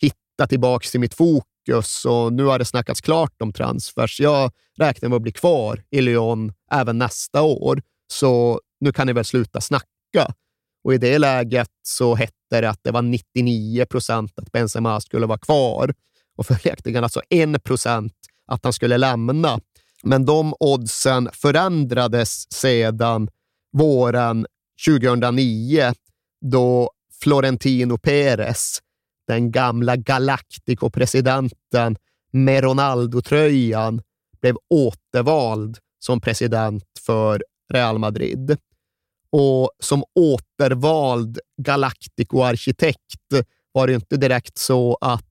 [0.02, 4.20] hitta tillbaka till mitt fokus fokus och nu har det snackats klart om transfers.
[4.20, 9.12] Jag räknar med att bli kvar i Lyon även nästa år, så nu kan ni
[9.12, 10.34] väl sluta snacka.
[10.84, 15.26] Och i det läget så hette det att det var 99 procent att Benzema skulle
[15.26, 15.94] vara kvar
[16.36, 18.12] och följaktligen alltså 1 procent
[18.46, 19.60] att han skulle lämna.
[20.02, 23.28] Men de oddsen förändrades sedan
[23.72, 24.46] våren
[24.86, 25.92] 2009
[26.50, 26.90] då
[27.22, 28.80] Florentino Perez
[29.26, 31.96] den gamla Galactico-presidenten
[32.32, 34.02] med Ronaldo-tröjan
[34.40, 38.56] blev återvald som president för Real Madrid.
[39.30, 45.24] Och som återvald Galactico-arkitekt var det inte direkt så att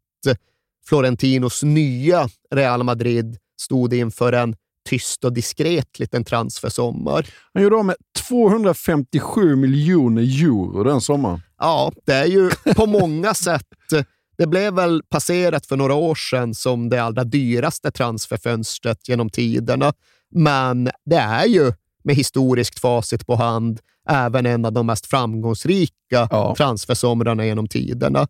[0.88, 4.56] Florentinos nya Real Madrid stod inför en
[4.90, 7.28] tyst och diskret liten transfersommar.
[7.54, 7.96] Han gjorde av med
[8.28, 11.42] 257 miljoner euro den sommaren.
[11.60, 13.68] Ja, det är ju på många sätt
[14.38, 19.94] det blev väl passerat för några år sedan som det allra dyraste transferfönstret genom tiderna,
[20.32, 21.74] men det är ju
[22.04, 23.80] med historiskt facit på hand
[24.10, 26.56] även en av de mest framgångsrika ja.
[26.58, 28.28] transfersomrarna genom tiderna.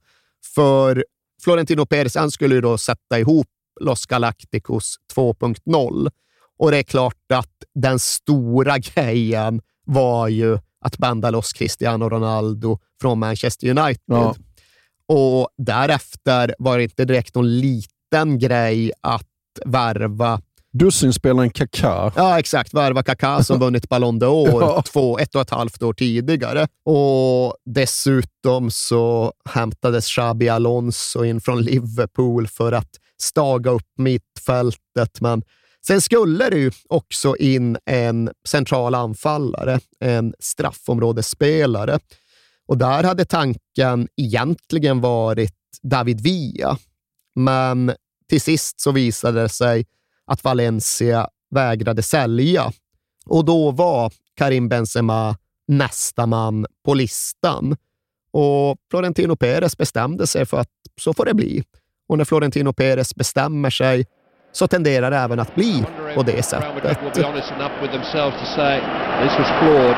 [0.56, 1.06] För
[1.44, 3.48] Florentino Perez han skulle ju då sätta ihop
[3.82, 6.10] Los Galacticos 2.0
[6.60, 12.80] och det är klart att den stora grejen var ju att banda loss Cristiano Ronaldo
[13.02, 14.02] från Manchester United.
[14.06, 14.36] Ja.
[15.08, 19.28] Och därefter var det inte direkt någon liten grej att
[19.66, 20.42] värva
[20.74, 22.12] Dussinspelaren Kaká.
[22.16, 22.74] Ja, exakt.
[22.74, 24.82] Värva Kaká som vunnit Ballon d'Or Ja.
[24.82, 26.68] två, ett och ett halvt år tidigare.
[26.86, 32.90] Och dessutom så hämtades Xabi Alonso in från Liverpool för att
[33.22, 35.22] staga upp mittfältet.
[35.22, 35.44] Men
[35.88, 42.00] sen skulle det ju också in en central anfallare, en straffområdesspelare.
[42.68, 46.78] Och där hade tanken egentligen varit David Villa.
[47.36, 47.92] Men
[48.30, 49.86] till sist så visade det sig
[50.26, 52.72] att Valencia vägrade sälja
[53.26, 57.78] och då var Karim Benzema nästa man på listan.
[58.32, 60.70] Och Florentino Perez bestämde sig för att
[61.02, 61.64] så får det bli.
[62.08, 64.06] Och när Florentino Perez bestämmer sig
[64.56, 65.86] så tenderar det även att bli
[66.16, 67.26] på det Real Madrid will sättet.
[67.26, 68.80] honest enough with themselves to say
[69.24, 69.98] this was flawed.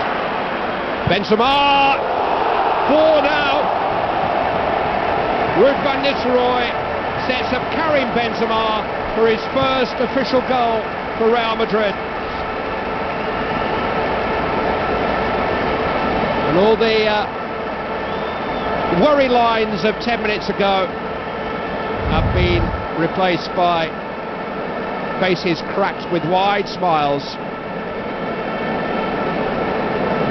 [1.10, 1.96] Benzema,
[2.90, 3.54] four now.
[5.60, 6.66] Ruud van Nistelrooy
[7.28, 8.82] sets up Karim Benzema
[9.16, 10.82] for his first official goal
[11.18, 11.94] for Real Madrid.
[16.48, 17.26] And all the uh,
[19.06, 20.88] worry lines of 10 minutes ago
[22.10, 22.64] have been
[23.00, 24.07] replaced by
[25.20, 27.24] faces cracked with wide smiles.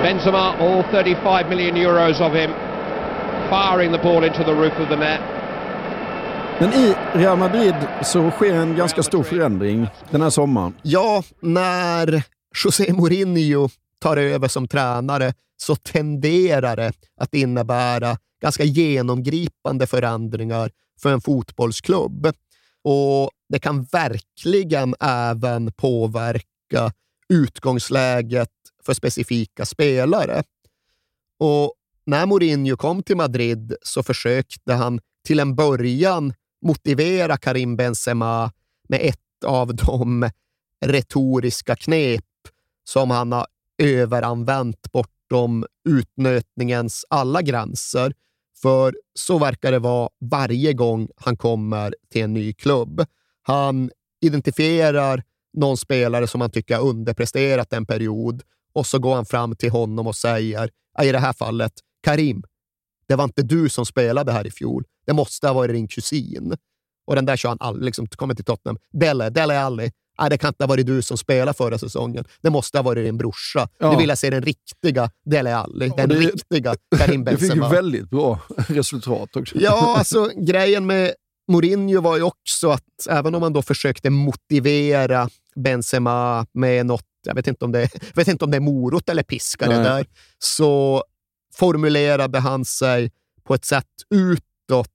[0.03, 2.51] Benzema, all 35 million euros of him,
[3.51, 5.20] firing the ball into the roof of the net.
[6.61, 10.74] Men i Real Madrid så sker en ganska stor förändring den här sommaren.
[10.82, 12.22] Ja, när
[12.64, 13.68] José Mourinho
[14.01, 20.70] tar över som tränare så tenderar det att innebära ganska genomgripande förändringar
[21.03, 22.32] för en fotbollsklubb.
[22.89, 26.93] Och det kan verkligen även påverka
[27.28, 28.51] utgångsläget
[28.82, 30.43] för specifika spelare.
[31.39, 31.74] Och
[32.05, 38.53] när Mourinho kom till Madrid så försökte han till en början motivera Karim Benzema
[38.89, 40.30] med ett av de
[40.84, 42.24] retoriska knep
[42.84, 43.47] som han har
[43.78, 48.12] överanvänt bortom utnötningens alla gränser.
[48.62, 53.04] För så verkar det vara varje gång han kommer till en ny klubb.
[53.42, 53.90] Han
[54.20, 58.42] identifierar någon spelare som han tycker har underpresterat en period
[58.74, 60.70] och så går han fram till honom och säger,
[61.02, 62.42] i det här fallet, Karim,
[63.09, 64.84] det var inte du som spelade här i fjol.
[65.07, 66.57] Det måste ha varit din kusin.
[67.07, 68.78] Och den där kör han aldrig, liksom, kommer till Tottenham.
[68.92, 69.92] Dele, Dele Alli.
[70.18, 72.24] Nej, det kan inte ha varit du som spelade förra säsongen.
[72.40, 73.68] Det måste ha varit din brorsa.
[73.78, 73.90] Ja.
[73.90, 75.92] Nu vill jag se den riktiga Dele Alli.
[75.96, 77.68] Den det- riktiga Karim Det fick ju Benzema.
[77.68, 78.38] väldigt bra
[78.68, 79.58] resultat också.
[79.58, 81.12] Ja, alltså grejen med
[81.48, 87.34] Mourinho var ju också att även om man då försökte motivera Benzema med något, jag
[87.34, 90.06] vet inte om det, jag vet inte om det är morot eller piska det där,
[90.38, 91.04] så
[91.54, 93.12] formulerade han sig
[93.44, 94.88] på ett sätt utåt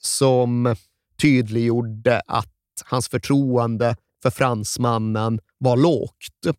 [0.00, 0.76] som
[1.20, 2.48] tydliggjorde att
[2.84, 6.56] hans förtroende för fransmannen var lågt.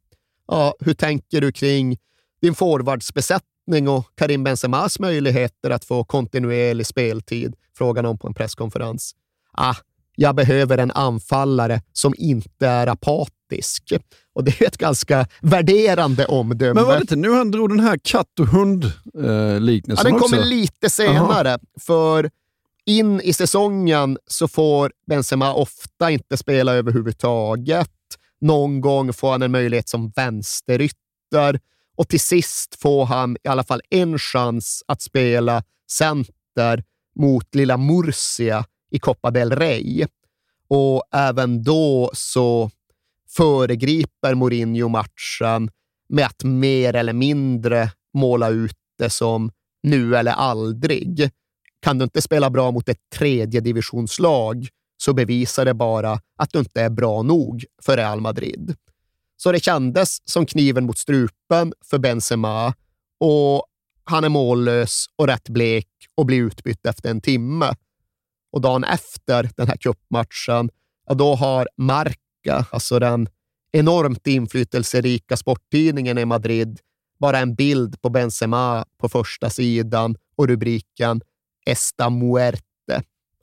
[0.48, 1.98] Ja, hur tänker du kring
[2.42, 7.56] din forwardsbesättning och Karim Benzemas möjligheter att få kontinuerlig speltid?
[7.78, 9.16] Frågan om på en presskonferens.
[9.54, 9.76] Ah,
[10.16, 13.94] jag behöver en anfallare som inte är apatisk.
[14.34, 16.74] Och det är ett ganska värderande omdöme.
[16.74, 20.28] Men var det inte nu han drog den här katt och Ja, hund-liknelsen den också?
[20.28, 22.30] kommer lite senare, för
[22.90, 27.90] in i säsongen så får Benzema ofta inte spela överhuvudtaget.
[28.42, 31.60] Någon gång får han en möjlighet som vänsterytter
[31.98, 36.84] och till sist får han i alla fall en chans att spela center
[37.16, 40.06] mot lilla Murcia i Copa del Rey.
[40.68, 42.72] Och även då så
[43.30, 45.72] föregriper Mourinho matchen
[46.10, 49.52] med att mer eller mindre måla ut det som
[49.84, 51.32] nu eller aldrig.
[51.82, 54.68] Kan du inte spela bra mot ett tredje divisionslag
[54.98, 58.76] så bevisar det bara att du inte är bra nog för Real Madrid.
[59.38, 62.74] Så det kändes som kniven mot strupen för Benzema
[63.20, 63.66] och
[64.04, 67.76] han är mållös och rätt blek och blir utbytt efter en timme.
[68.52, 70.70] Och dagen efter den här cupmatchen,
[71.08, 73.30] ja, då har Marca, alltså den
[73.72, 76.80] enormt inflytelserika sporttidningen i Madrid,
[77.20, 81.22] bara en bild på Benzema på första sidan och rubriken
[81.72, 82.64] “Esta muerte”.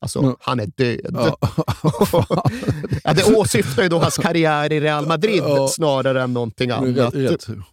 [0.01, 0.37] Alltså, Mm.
[0.41, 1.17] han är död.
[3.05, 3.13] Ja.
[3.13, 7.15] Det åsyftar ju då hans karriär i Real Madrid snarare än någonting annat.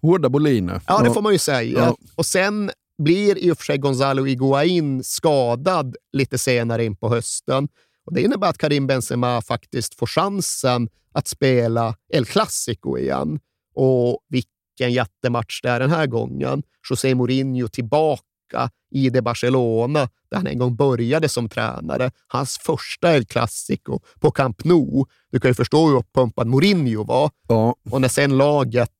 [0.01, 0.81] hårda boliner.
[0.87, 1.95] Ja, det får man ju säga.
[2.15, 7.67] Och sen blir i och för sig Gonzalo Higuain skadad lite senare in på hösten.
[8.05, 13.39] Och Det innebär att Karim Benzema faktiskt får chansen att spela El Clasico igen.
[13.75, 16.63] Och vilken jättematch det är den här gången.
[16.89, 22.11] José Mourinho tillbaka i det Barcelona där han en gång började som tränare.
[22.27, 25.05] Hans första El Clasico på Camp Nou.
[25.31, 27.31] Du kan ju förstå hur uppumpad Mourinho var.
[27.47, 27.75] Ja.
[27.91, 28.91] Och när sen laget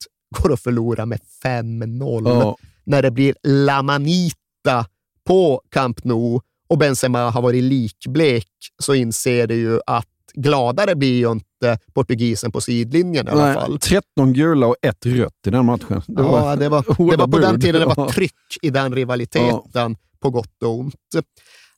[0.41, 2.58] går att förlora med 5-0, Ja.
[2.84, 4.86] när det blir La Manita
[5.28, 8.48] på Camp Nou och Benzema har varit likblek,
[8.80, 11.46] så inser du ju att gladare blir ju inte
[11.93, 13.80] portugisen på sidlinjen i alla Nej, fall.
[13.80, 16.01] 13 gula och ett rött i den matchen.
[16.07, 18.09] Det ja, det var, det var på den tiden det var Ja.
[18.09, 20.95] tryck i den rivaliteten, på gott och ont.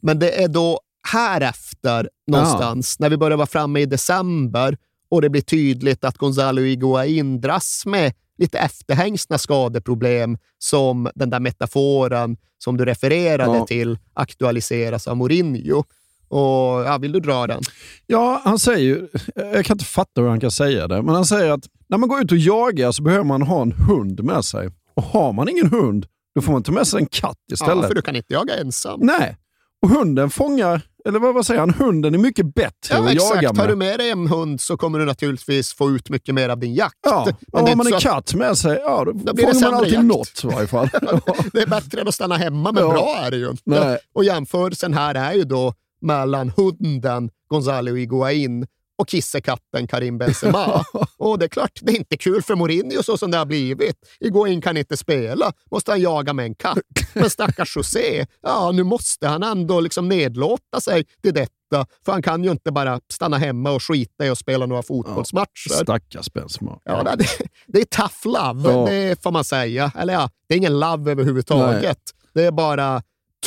[0.01, 0.79] Men det är då
[1.13, 4.77] här efter någonstans, när vi börjar vara framme i december
[5.09, 11.39] och det blir tydligt att Gonzalo Higuain dras med lite efterhängsna skadeproblem som den där
[11.39, 13.65] metaforen som du refererade Ja.
[13.67, 15.83] till aktualiseras av Mourinho.
[16.28, 17.61] Och, ja, vill du dra den?
[18.07, 21.26] Ja, han säger ju, jag kan inte fatta hur han kan säga det, men han
[21.26, 24.45] säger att när man går ut och jagar så behöver man ha en hund med
[24.45, 24.69] sig.
[24.95, 26.05] Och har man ingen hund,
[26.36, 27.82] då får man ta med sig en katt istället.
[27.82, 28.99] Ja, för du kan inte jaga ensam.
[29.03, 29.38] Nej,
[29.82, 33.38] och hunden fångar, eller vad, vad säger han, hunden är mycket bättre Ja, att jaga
[33.39, 33.55] exakt.
[33.55, 33.57] med.
[33.57, 36.59] Har du med dig en hund så kommer du naturligtvis få ut mycket mer av
[36.59, 36.95] din jakt.
[37.05, 39.73] Ja, och det är har man en katt med sig, ja, då, det fångar man
[39.73, 40.05] alltid jakt.
[40.05, 40.89] något i varje fall.
[41.53, 42.89] Det är bättre än att stanna hemma, men Ja.
[42.91, 43.61] bra är det ju inte.
[43.65, 43.97] Nej.
[44.15, 48.68] Och jämförelsen här är ju då mellan hunden Gonzalo Higuain
[48.98, 50.86] och kissekatten Karim Benzema.
[51.18, 53.96] och det är klart, det är inte kul för Mourinho så som det har blivit.
[54.20, 56.78] Higuain kan inte spela, måste han jaga med en katt.
[57.14, 62.22] Men stackars José, ja nu måste han ändå liksom nedlåta sig till detta, för han
[62.22, 65.70] kan ju inte bara stanna hemma och skita i att spela några fotbollsmatcher.
[65.84, 66.80] Stackars Benzema.
[66.84, 67.28] Ja, det,
[67.68, 68.86] det är tough love, Ja.
[68.86, 69.91] det får man säga.
[69.98, 72.00] Eller ja, det är ingen love överhuvudtaget.
[72.34, 73.02] Det är bara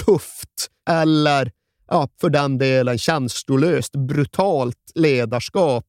[0.04, 1.50] tufft, eller
[1.88, 5.84] ja, för den delen känslolöst, brutalt ledarskap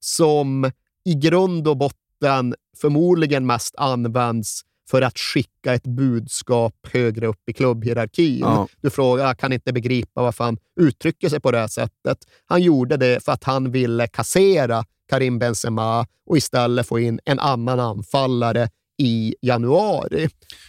[0.00, 0.70] som
[1.04, 7.52] i grund och botten förmodligen mest används för att skicka ett budskap högre upp i
[7.52, 8.38] klubbhierarkin.
[8.38, 8.68] Ja.
[8.80, 12.18] Du frågar, jag kan inte begripa varför han uttrycker sig på det här sättet.
[12.46, 17.38] Han gjorde det för att han ville kassera Karim Benzema och istället få in en
[17.38, 18.68] annan anfallare
[19.00, 20.28] i januari.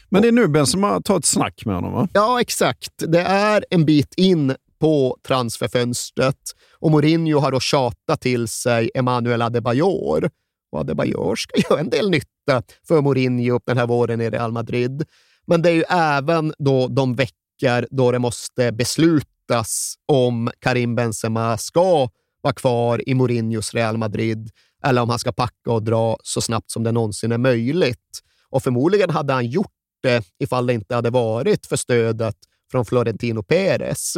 [0.09, 2.07] Men det är nu Benzema tar ett snack med honom va?
[2.13, 2.93] Ja, exakt.
[2.97, 6.35] Det är en bit in på transferfönstret
[6.79, 10.29] och Mourinho har då tjatat till sig Emmanuel Adebayor.
[10.71, 15.03] Och Adebayor ska göra en del nytta för Mourinho den här våren i Real Madrid.
[15.47, 21.57] Men det är ju även då de veckor då det måste beslutas om Karim Benzema
[21.57, 22.09] ska
[22.41, 24.49] vara kvar i Mourinhos Real Madrid
[24.83, 28.21] eller om han ska packa och dra så snabbt som det någonsin är möjligt.
[28.49, 29.71] Och förmodligen hade han gjort
[30.01, 32.35] det ifall det inte hade varit för stödet
[32.71, 34.17] från Florentino Perez.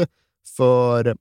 [0.57, 1.17] För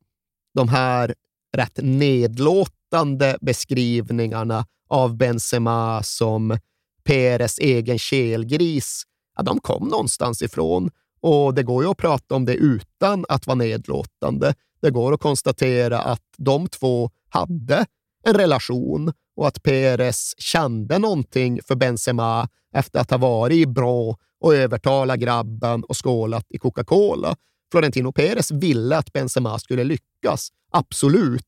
[0.54, 1.14] de här
[1.56, 6.58] rätt nedlåtande beskrivningarna av Benzema som
[7.04, 9.02] Perez egen kelgris,
[9.36, 10.90] ja, de kom någonstans ifrån.
[11.20, 14.54] Och det går ju att prata om det utan att vara nedlåtande.
[14.82, 17.86] Det går att konstatera att de två hade
[18.22, 24.16] en relation och att Perez kände någonting för Benzema efter att ha varit i bra
[24.40, 27.36] och övertala grabben och skålat i Coca-Cola.
[27.72, 31.44] Florentino Perez ville att Benzema skulle lyckas, absolut.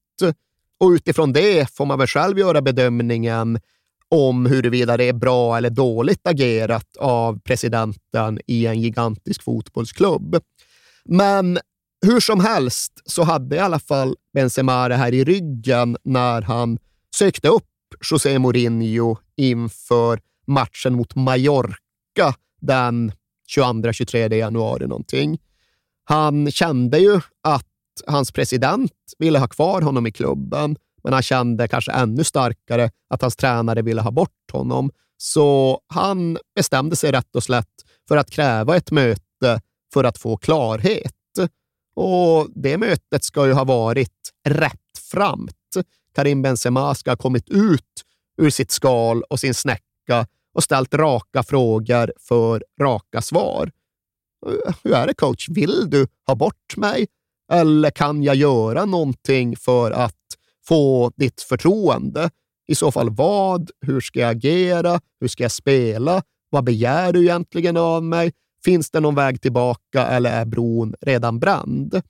[0.80, 3.60] Och utifrån det får man väl själv göra bedömningen
[4.08, 10.40] om huruvida det är bra eller dåligt agerat av presidenten i en gigantisk fotbollsklubb.
[11.04, 11.58] Men
[12.04, 16.78] hur som helst så hade i alla fall Benzema det här i ryggen när han
[17.16, 17.64] sökte upp
[18.10, 23.12] José Mourinho inför matchen mot Mallorca den
[23.56, 25.38] 22-23 januari någonting.
[26.04, 27.66] Han kände ju att
[28.06, 33.22] hans president ville ha kvar honom i klubben, men han kände kanske ännu starkare att
[33.22, 34.90] hans tränare ville ha bort honom.
[35.16, 37.74] Så han bestämde sig rätt och slätt
[38.08, 39.60] för att kräva ett möte
[39.92, 41.14] för att få klarhet.
[41.94, 45.52] Och det mötet ska ju ha varit rättframt.
[46.14, 48.04] Karim Benzema ska ha kommit ut
[48.36, 53.70] ur sitt skal och sin snäcka och ställt raka frågor för raka svar.
[54.82, 55.48] Hur är det coach?
[55.48, 57.06] Vill du ha bort mig?
[57.52, 60.16] Eller kan jag göra någonting för att
[60.66, 62.30] få ditt förtroende?
[62.66, 63.70] I så fall vad?
[63.80, 65.00] Hur ska jag agera?
[65.20, 66.22] Hur ska jag spela?
[66.50, 68.32] Vad begär du egentligen av mig?
[68.64, 72.02] Finns det någon väg tillbaka eller är bron redan bränd?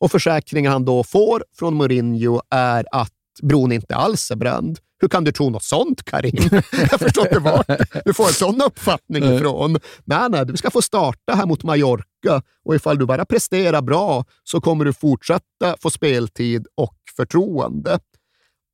[0.00, 4.78] Och försäkringen han då får från Mourinho är att bron inte alls är bränd.
[5.00, 6.48] Hur kan du tro något sånt, Karim?
[6.90, 7.66] Jag förstår inte vart
[8.04, 9.78] du får en sån uppfattning ifrån.
[10.04, 14.24] Nej, nej, du ska få starta här mot Mallorca och ifall du bara presterar bra
[14.44, 17.98] så kommer du fortsätta få speltid och förtroende.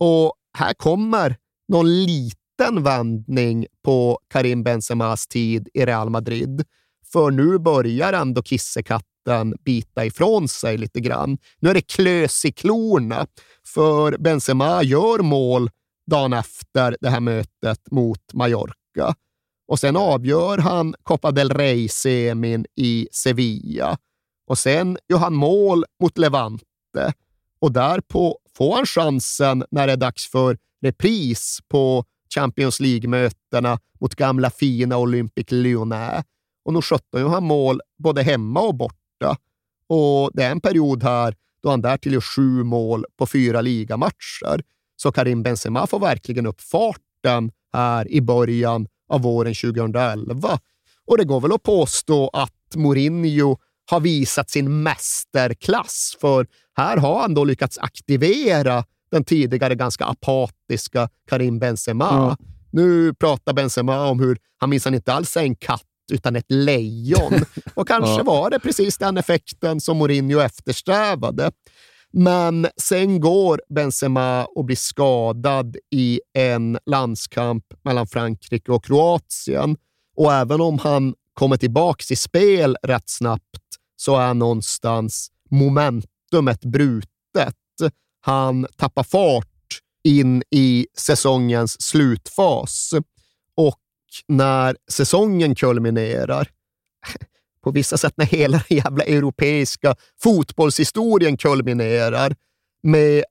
[0.00, 1.36] Och här kommer
[1.68, 6.64] någon liten vändning på Karim Benzemas tid i Real Madrid
[7.12, 11.38] för nu börjar ändå kissekatten bita ifrån sig lite grann.
[11.60, 13.26] Nu är det klös i klorna,
[13.66, 15.70] för Benzema gör mål
[16.06, 19.14] dagen efter det här mötet mot Mallorca.
[19.68, 23.98] Och sen avgör han Copa del Rey-semin i Sevilla.
[24.46, 27.12] Och sen gör han mål mot Levante.
[27.60, 32.04] Och därpå får han chansen när det är dags för repris på
[32.34, 36.24] Champions League-mötena mot gamla fina Olympic Lyonnais.
[36.68, 39.36] Och nu sjutton han mål både hemma och borta.
[39.86, 44.62] Och det är en period här då han därtill gör sju mål på fyra ligamatcher.
[44.96, 50.58] Så Karim Benzema får verkligen upp farten här i början av våren 2011.
[51.06, 53.56] Och det går väl att påstå att Mourinho
[53.90, 56.46] har visat sin mästerklass, för
[56.76, 62.04] här har han då lyckats aktivera den tidigare ganska apatiska Karim Benzema.
[62.04, 62.36] Ja.
[62.70, 65.82] Nu pratar Benzema om hur han minsann inte alls är en katt
[66.12, 67.44] utan ett lejon.
[67.74, 71.50] Och kanske var det precis den effekten som Mourinho eftersträvade.
[72.12, 79.76] Men sen går Benzema och blir skadad i en landskamp mellan Frankrike och Kroatien.
[80.16, 83.62] Och även om han kommer tillbaka i spel rätt snabbt
[83.96, 87.54] så är någonstans momentumet brutet.
[88.20, 89.46] Han tappar fart
[90.04, 92.94] in i säsongens slutfas
[94.26, 96.48] när säsongen kulminerar,
[97.64, 102.36] på vissa sätt när hela den jävla europeiska fotbollshistorien kulminerar
[102.82, 103.24] med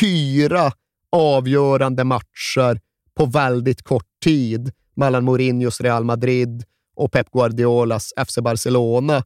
[0.00, 0.72] fyra
[1.12, 2.80] avgörande matcher
[3.14, 6.64] på väldigt kort tid mellan Mourinhos Real Madrid
[6.96, 9.24] och Pep Guardiolas FC Barcelona,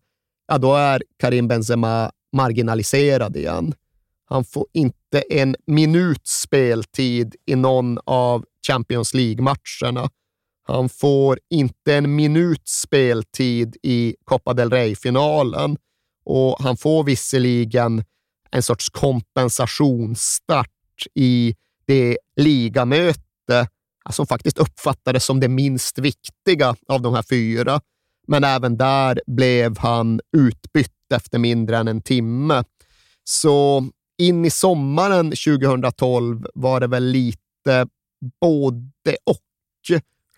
[0.49, 3.75] ja, då är Karim Benzema marginaliserad igen.
[4.25, 10.11] Han får inte en minuts speltid i någon av Champions League-matcherna.
[10.69, 15.77] Han får inte en minuts speltid i Copa del Rey-finalen
[16.25, 18.05] och han får visserligen
[18.51, 20.71] en sorts kompensationsstart
[21.15, 21.55] i
[21.87, 23.69] det ligamöte
[24.11, 27.81] som faktiskt uppfattades som det minst viktiga av de här fyra.
[28.27, 32.65] Men även där blev han utbytt efter mindre än en timme.
[33.25, 33.85] Så
[34.19, 37.87] in i sommaren 2012 var det väl lite
[38.41, 39.39] både och.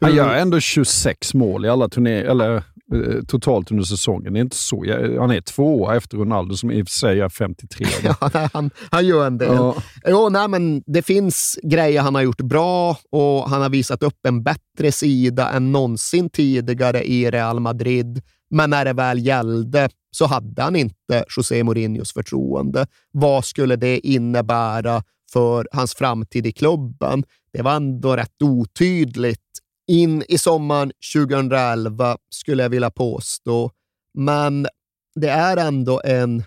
[0.01, 4.32] Han gör ändå 26 mål i alla turnéer, eller eh, totalt under säsongen.
[4.32, 4.84] Det är inte så.
[5.20, 7.86] Han är tvåa efter Ronaldo som i och för sig är 53.
[8.03, 9.55] ja, han, han gör en del.
[9.55, 9.76] Ja.
[10.07, 14.26] Jo, nej, men det finns grejer han har gjort bra och han har visat upp
[14.28, 18.22] en bättre sida än någonsin tidigare i Real Madrid.
[18.51, 22.86] Men när det väl gällde så hade han inte José Mourinhos förtroende.
[23.12, 27.24] Vad skulle det innebära för hans framtid i klubben?
[27.53, 29.59] Det var ändå rätt otydligt
[29.91, 33.70] in i sommaren 2011, skulle jag vilja påstå.
[34.14, 34.66] Men
[35.14, 36.43] det är ändå en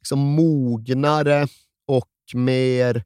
[0.00, 1.48] liksom, mognare
[1.86, 3.04] och mer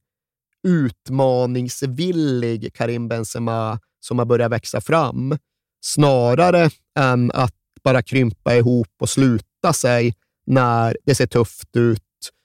[0.68, 5.38] utmaningsvillig Karim Benzema som har börjat växa fram,
[5.84, 7.54] snarare än att
[7.84, 10.14] bara krympa ihop och sluta sig
[10.46, 12.02] när det ser tufft ut,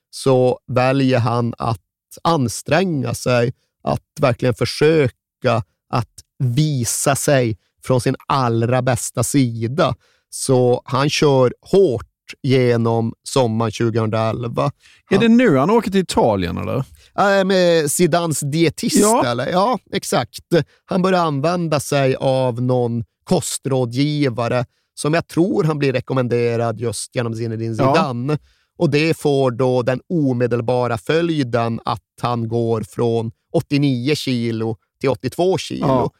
[0.09, 1.81] så väljer han att
[2.23, 9.95] anstränga sig, att verkligen försöka att visa sig från sin allra bästa sida.
[10.29, 12.05] Så han kör hårt
[12.43, 14.71] genom sommaren 2011.
[15.09, 16.83] Är det nu han åker till Italien eller?
[17.19, 19.25] Äh, med Zidans dietist ja.
[19.25, 19.47] eller?
[19.47, 20.39] Ja, exakt.
[20.85, 27.35] Han börjar använda sig av någon kostrådgivare som jag tror han blir rekommenderad just genom
[27.35, 28.33] Zinedine Zidane.
[28.33, 28.39] Ja.
[28.77, 35.57] Och det får då den omedelbara följden att han går från 89 kilo till 82
[35.57, 35.87] kilo.
[35.87, 36.11] Ja.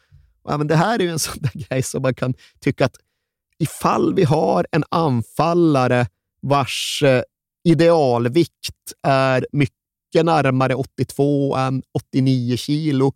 [0.41, 2.95] Och även det här är ju en sån där grej som man kan tycka att
[3.59, 6.07] ifall vi har en anfallare
[6.41, 7.21] vars eh,
[7.63, 13.13] idealvikt är mycket närmare 82 än 89 kilo,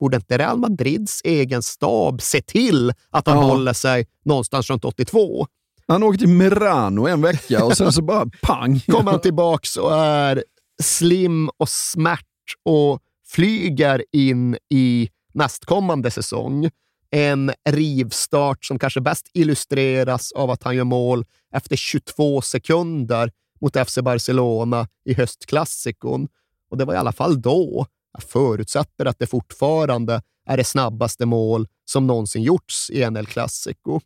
[0.00, 3.42] borde inte Real Madrids egen stab se till att han ja.
[3.42, 5.46] håller sig någonstans runt 82?
[5.88, 8.80] Han åkte till Merano en vecka och sen så bara pang.
[8.80, 10.44] Kommer han tillbaks och är
[10.82, 12.24] slim och smärt
[12.64, 16.70] och flyger in i nästkommande säsong.
[17.10, 23.88] En rivstart som kanske bäst illustreras av att han gör mål efter 22 sekunder mot
[23.88, 26.28] FC Barcelona i höstklassikon.
[26.70, 27.86] Och det var i alla fall då.
[28.12, 33.26] Jag förutsätter att det fortfarande är det snabbaste mål som någonsin gjorts i en El
[33.26, 34.00] Clasico.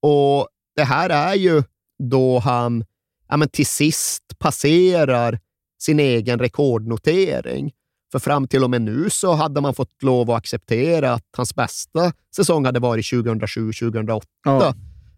[0.00, 1.62] Och det här är ju
[1.98, 2.84] då han
[3.28, 5.40] ja, men till sist passerar
[5.78, 7.72] sin egen rekordnotering.
[8.12, 11.54] För fram till och med nu så hade man fått lov att acceptera att hans
[11.54, 14.22] bästa säsong hade varit 2007-2008.
[14.44, 14.74] Ja.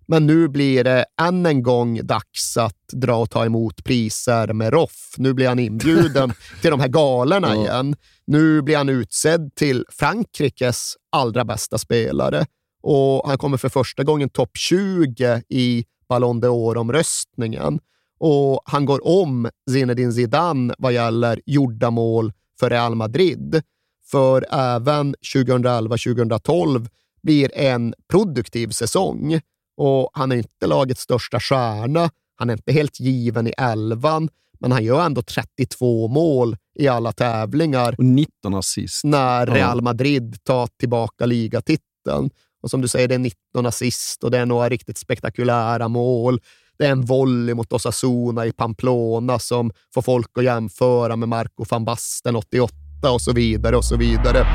[0.07, 4.73] Men nu blir det än en gång dags att dra och ta emot priser med
[4.73, 5.15] Roff.
[5.17, 7.97] Nu blir han inbjuden till de här galorna igen.
[8.27, 12.47] Nu blir han utsedd till Frankrikes allra bästa spelare
[12.83, 17.79] och han kommer för första gången topp 20 i Ballon d'Or-omröstningen.
[18.19, 23.63] Och han går om Zinedine Zidane vad gäller gjorda mål för Real Madrid.
[24.11, 26.89] För även 2011-2012
[27.23, 29.41] blir en produktiv säsong
[29.77, 32.11] och han är inte lagets största stjärna.
[32.37, 34.29] Han är inte helt given i elvan,
[34.61, 37.95] men han gör ändå 32 mål i alla tävlingar.
[37.99, 39.05] Och 19 assist.
[39.05, 42.31] När Real Madrid tar tillbaka ligatiteln.
[42.63, 46.41] Och som du säger, det är 19 assist och det är några riktigt spektakulära mål.
[46.79, 51.64] Det är en volley mot Osasuna i Pamplona som får folk att jämföra med Marco
[51.70, 52.75] van Basten 88
[53.11, 54.47] och så vidare och så vidare.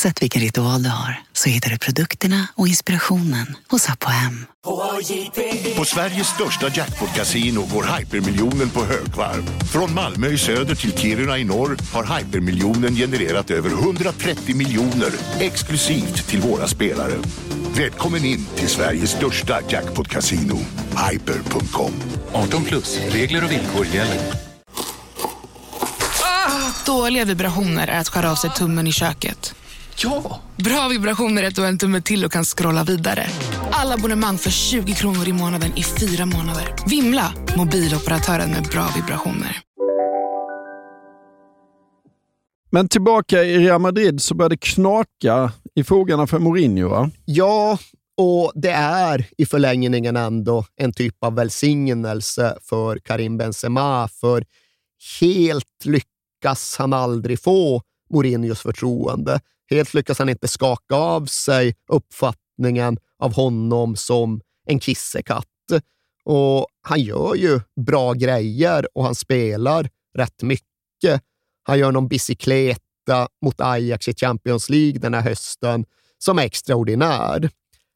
[0.00, 4.46] Oavsett vilken ritual du har så hittar du produkterna och inspirationen hos Apohem.
[5.76, 9.64] På Sveriges största jackpot-kasino går hypermiljonen på högvarv.
[9.72, 16.28] Från Malmö i söder till Kiruna i norr har hypermiljonen genererat över 130 miljoner exklusivt
[16.28, 17.14] till våra spelare.
[17.76, 20.58] Välkommen in till Sveriges största jackpot-kasino,
[21.10, 21.92] hyper.com.
[22.32, 24.20] 18 plus, regler och villkor gäller.
[26.86, 29.54] Dåliga vibrationer är att skära av sig tummen i köket.
[30.02, 30.40] Ja!
[30.56, 33.26] Bra vibrationer är att du har en tumme till och kan scrolla vidare.
[33.70, 36.74] Alla abonnemang för 20 kronor i månaden i fyra månader.
[36.86, 37.34] Vimla!
[37.56, 39.56] Mobiloperatören med bra vibrationer.
[42.70, 47.10] Men tillbaka i Real Madrid så börjar det knaka i fogarna för Mourinho, va?
[47.24, 47.78] Ja,
[48.16, 54.44] och det är i förlängningen ändå en typ av välsignelse för Karim Benzema, för
[55.20, 59.40] helt lyckas han aldrig få Mourinhos förtroende.
[59.70, 65.46] Helt lyckas han inte skaka av sig uppfattningen av honom som en kissekatt.
[66.24, 71.22] Och han gör ju bra grejer och han spelar rätt mycket.
[71.62, 75.84] Han gör någon bicykleta mot Ajax i Champions League den här hösten
[76.18, 77.50] som är extraordinär.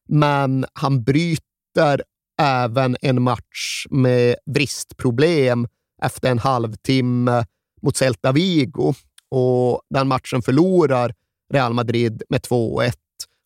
[0.09, 2.03] Men han bryter
[2.41, 5.67] även en match med vristproblem
[6.01, 7.45] efter en halvtimme
[7.81, 8.93] mot Celta Vigo
[9.29, 11.13] och den matchen förlorar
[11.53, 12.93] Real Madrid med 2-1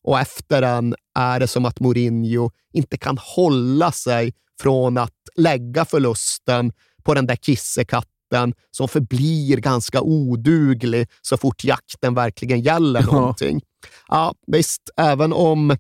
[0.04, 5.86] och efter den är det som att Mourinho inte kan hålla sig från att lägga
[5.86, 6.72] förlusten
[7.04, 13.12] på den där kissekatten som förblir ganska oduglig så fort jakten verkligen gäller Ja.
[13.12, 13.62] någonting.
[14.08, 15.78] Ja, visst, även om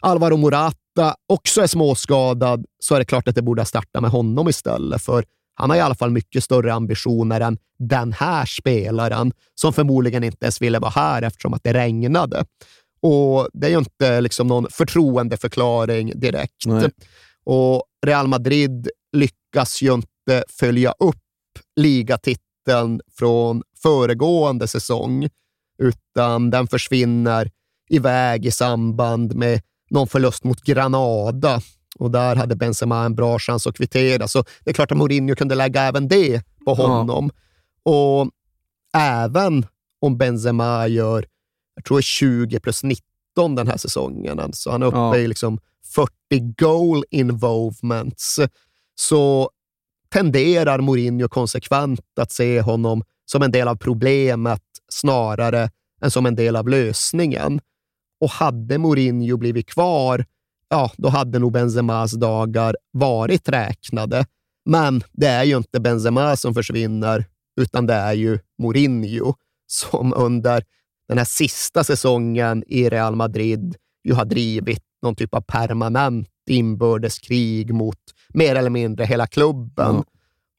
[0.00, 4.48] Alvaro Morata också är småskadad så är det klart att det borde starta med honom
[4.48, 5.24] istället, för
[5.54, 10.46] han har i alla fall mycket större ambitioner än den här spelaren som förmodligen inte
[10.46, 12.44] ens ville vara här eftersom att det regnade.
[13.02, 16.66] Och Det är ju inte liksom någon förtroendeförklaring direkt.
[16.66, 16.90] Nej.
[17.44, 21.16] Och Real Madrid lyckas ju inte följa upp
[21.76, 25.28] ligatiteln från föregående säsong,
[25.78, 27.50] utan den försvinner
[27.90, 31.60] iväg i samband med någon förlust mot Granada.
[31.98, 35.34] Och där hade Benzema en bra chans att kvittera, så det är klart att Mourinho
[35.34, 37.30] kunde lägga även det på honom.
[37.82, 38.30] Och
[38.96, 39.66] även
[40.00, 41.26] om Benzema gör,
[41.74, 45.16] jag tror det är 20 plus 19 den här säsongen, alltså han är uppe Ja.
[45.16, 45.58] i liksom
[45.94, 46.10] 40
[46.58, 48.40] goal involvements,
[48.94, 49.50] så
[50.12, 55.70] tenderar Mourinho konsekvent att se honom som en del av problemet snarare
[56.02, 57.60] än som en del av lösningen.
[58.20, 60.24] Och hade Mourinho blivit kvar,
[60.72, 64.26] ja, då hade nog Benzemas dagar varit räknade.
[64.64, 67.24] Men det är ju inte Benzema som försvinner,
[67.60, 69.34] utan det är ju Mourinho
[69.66, 70.64] som under
[71.08, 77.74] den här sista säsongen i Real Madrid ju har drivit någon typ av permanent inbördeskrig
[77.74, 77.98] mot
[78.28, 80.04] mer eller mindre hela klubben.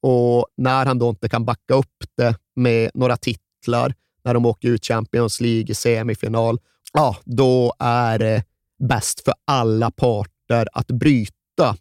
[0.01, 3.93] Och när han då inte kan backa upp det med några titlar,
[4.23, 6.59] när de åker ut Champions League i semifinal,
[6.93, 8.43] ja, då är det
[8.87, 11.77] bäst för alla parter att bryta.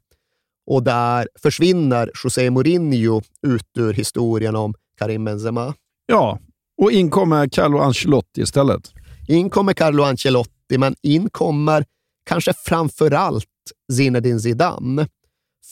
[0.67, 5.75] Och där försvinner José Mourinho ut ur historien om Karim Benzema.
[6.07, 6.39] Ja,
[6.83, 8.93] och in kommer Carlo Ancelotti istället.
[9.29, 11.85] In kommer Carlo Ancelotti, men in kommer
[12.25, 13.47] kanske framför allt
[13.93, 15.09] Zinedine Zidane.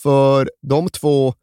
[0.02, 1.34] För de två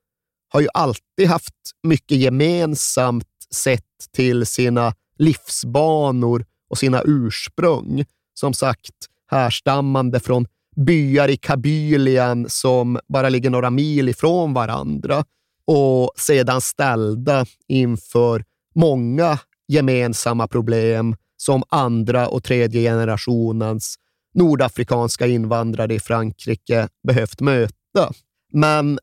[0.49, 3.25] har ju alltid haft mycket gemensamt
[3.55, 3.83] sett
[4.15, 8.05] till sina livsbanor och sina ursprung.
[8.33, 8.93] Som sagt,
[9.27, 15.25] härstammande från byar i Kabylien som bara ligger några mil ifrån varandra
[15.65, 18.43] och sedan ställda inför
[18.75, 23.95] många gemensamma problem som andra och tredje generationens
[24.33, 28.11] nordafrikanska invandrare i Frankrike behövt möta.
[28.53, 28.99] Men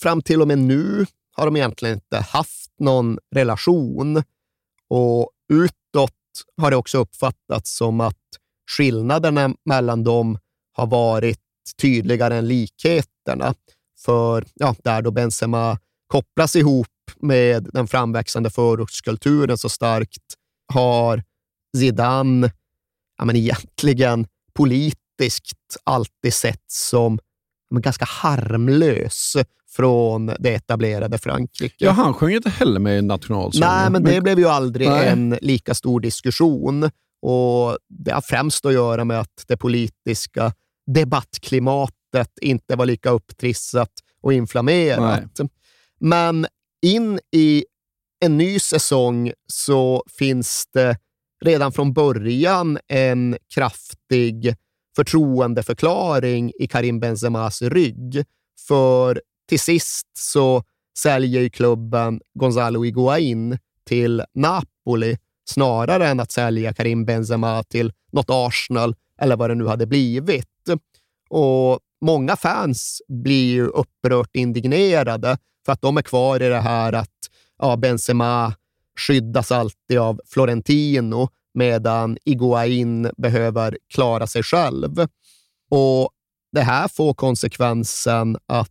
[0.00, 1.06] fram till och med nu
[1.36, 4.22] har de egentligen inte haft någon relation
[4.88, 6.12] och utåt
[6.56, 8.16] har det också uppfattats som att
[8.76, 10.38] skillnaderna mellan dem
[10.72, 11.40] har varit
[11.82, 13.54] tydligare än likheterna.
[14.04, 16.86] För ja, där då Benzema kopplas ihop
[17.20, 20.22] med den framväxande förortskulturen så starkt
[20.72, 21.22] har
[21.76, 22.52] Zidane
[23.18, 27.18] ja, men egentligen politiskt alltid sett som
[27.70, 29.36] men ganska harmlös
[29.70, 31.84] från det etablerade Frankrike.
[31.84, 33.68] Ja, han sjöng inte heller med i nationalsången.
[33.68, 35.08] Nej, men det blev ju aldrig Nej.
[35.08, 36.90] en lika stor diskussion.
[37.22, 40.52] Och Det har främst att göra med att det politiska
[40.86, 43.90] debattklimatet inte var lika upptrissat
[44.22, 45.38] och inflammerat.
[45.38, 45.48] Nej.
[46.00, 46.46] Men
[46.82, 47.64] in i
[48.24, 50.98] en ny säsong så finns det
[51.44, 54.54] redan från början en kraftig
[54.96, 58.24] förtroendeförklaring i Karim Benzemas rygg.
[58.68, 60.64] För till sist så
[60.98, 65.18] säljer klubben Gonzalo Higuain till Napoli
[65.52, 70.46] snarare än att sälja Karim Benzema till något Arsenal eller vad det nu hade blivit.
[71.30, 77.30] Och Många fans blir upprört indignerade för att de är kvar i det här att
[77.58, 78.54] ja, Benzema
[78.98, 85.06] skyddas alltid av Florentino medan Iguain behöver klara sig själv.
[85.70, 86.10] Och
[86.52, 88.70] Det här får konsekvensen att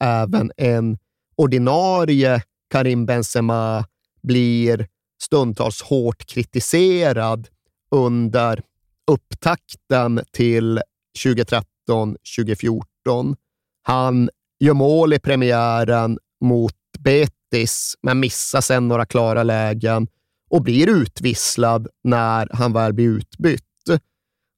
[0.00, 0.98] även en
[1.36, 3.84] ordinarie Karim Benzema
[4.22, 4.88] blir
[5.22, 7.48] stundtals hårt kritiserad
[7.90, 8.62] under
[9.10, 10.80] upptakten till
[11.18, 13.36] 2013-2014.
[13.82, 20.08] Han gör mål i premiären mot Betis, men missar sen några klara lägen
[20.50, 23.64] och blir utvisslad när han väl blir utbytt.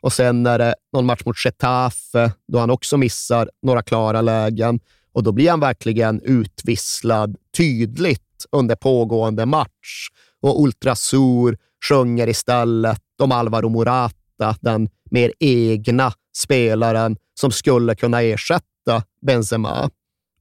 [0.02, 4.80] Och sen är det någon match mot Getafe då han också missar några klara lägen
[5.12, 10.08] och då blir han verkligen utvisslad tydligt under pågående match.
[10.42, 19.04] Och Ultrasur sjunger istället om Alvaro Morata, den mer egna spelaren som skulle kunna ersätta
[19.26, 19.90] Benzema.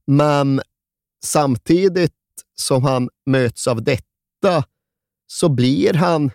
[0.06, 0.60] Men
[1.24, 2.12] samtidigt
[2.54, 4.64] som han möts av detta
[5.26, 6.30] så blir han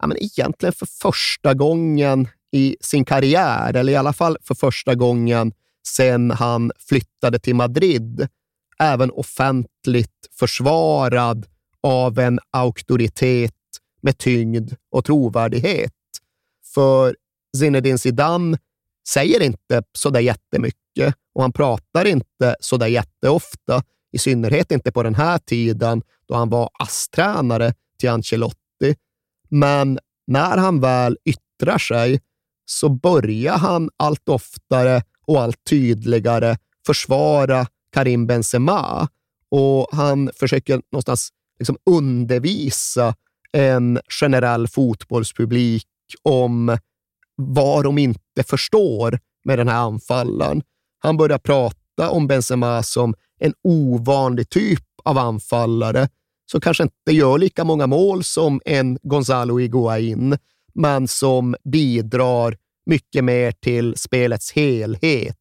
[0.00, 4.94] ja, men egentligen för första gången i sin karriär, eller i alla fall för första
[4.94, 5.52] gången
[5.86, 8.28] sedan han flyttade till Madrid,
[8.78, 11.46] även offentligt försvarad
[11.82, 13.54] av en auktoritet
[14.00, 15.92] med tyngd och trovärdighet.
[16.74, 17.16] För
[17.56, 18.58] Zinedine Zidane
[19.08, 24.92] säger inte så där jättemycket och han pratar inte så där jätteofta, i synnerhet inte
[24.92, 28.96] på den här tiden då han var ASS-tränare till Ancelotti.
[29.48, 32.20] Men när han väl yttrar sig
[32.64, 36.56] så börjar han allt oftare och allt tydligare
[36.86, 39.08] försvara Karim Benzema
[39.50, 41.30] och han försöker någonstans
[41.60, 43.14] liksom undervisa
[43.52, 45.86] en generell fotbollspublik
[46.22, 46.78] om
[47.36, 50.62] vad de inte förstår med den här anfallaren.
[50.98, 56.08] Han börjar prata om Benzema som en ovanlig typ av anfallare
[56.50, 60.38] som kanske inte gör lika många mål som en Gonzalo Higuaín,
[60.74, 62.56] men som bidrar
[62.86, 65.36] mycket mer till spelets helhet,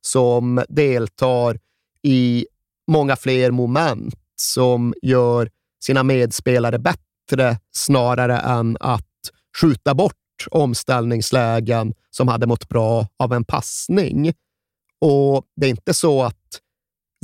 [0.00, 1.58] som deltar
[2.02, 2.46] i
[2.90, 5.50] många fler moment, som gör
[5.84, 9.06] sina medspelare bättre snarare än att
[9.60, 10.16] skjuta bort
[10.50, 14.32] omställningslägen som hade mått bra av en passning.
[15.00, 16.60] Och det är inte så att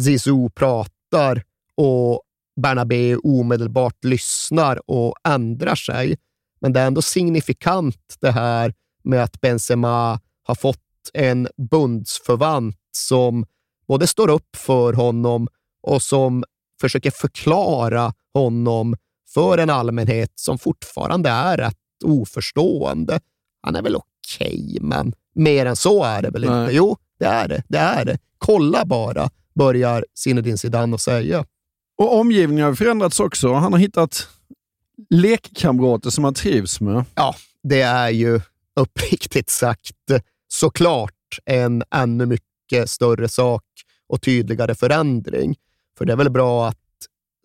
[0.00, 1.42] Zizou pratar
[1.76, 2.22] och
[2.62, 6.16] Bernabé omedelbart lyssnar och ändrar sig.
[6.60, 10.78] Men det är ändå signifikant det här med att Benzema har fått
[11.14, 13.46] en bundsförvant som
[13.88, 15.48] både står upp för honom
[15.82, 16.44] och som
[16.80, 18.96] försöker förklara honom
[19.34, 23.20] för en allmänhet som fortfarande är rätt oförstående.
[23.62, 26.60] Han är väl okej, okay, men mer än så är det väl Nej.
[26.62, 26.74] inte?
[26.76, 27.62] Jo, det är det.
[27.68, 28.18] Det är det.
[28.38, 31.44] Kolla bara, börjar Zinedine Zidane att säga.
[31.98, 33.52] Och omgivningen har förändrats också.
[33.52, 34.28] Han har hittat
[35.10, 37.04] lekkamrater som han trivs med.
[37.14, 38.40] Ja, det är ju
[38.80, 39.94] uppriktigt sagt
[40.48, 43.64] såklart en ännu mycket större sak
[44.08, 45.56] och tydligare förändring.
[45.98, 46.77] För det är väl bra att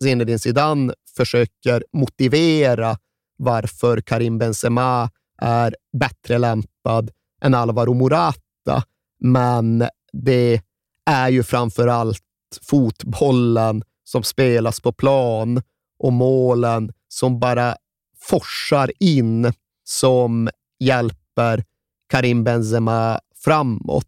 [0.04, 2.98] Zinedine Zidane försöker motivera
[3.36, 7.10] varför Karim Benzema är bättre lämpad
[7.42, 8.84] än Alvaro Morata.
[9.20, 10.62] Men det
[11.06, 12.22] är ju framför allt
[12.62, 15.62] fotbollen som spelas på plan
[15.98, 17.76] och målen som bara
[18.20, 19.52] forsar in
[19.84, 20.48] som
[20.78, 21.64] hjälper
[22.08, 24.04] Karim Benzema framåt.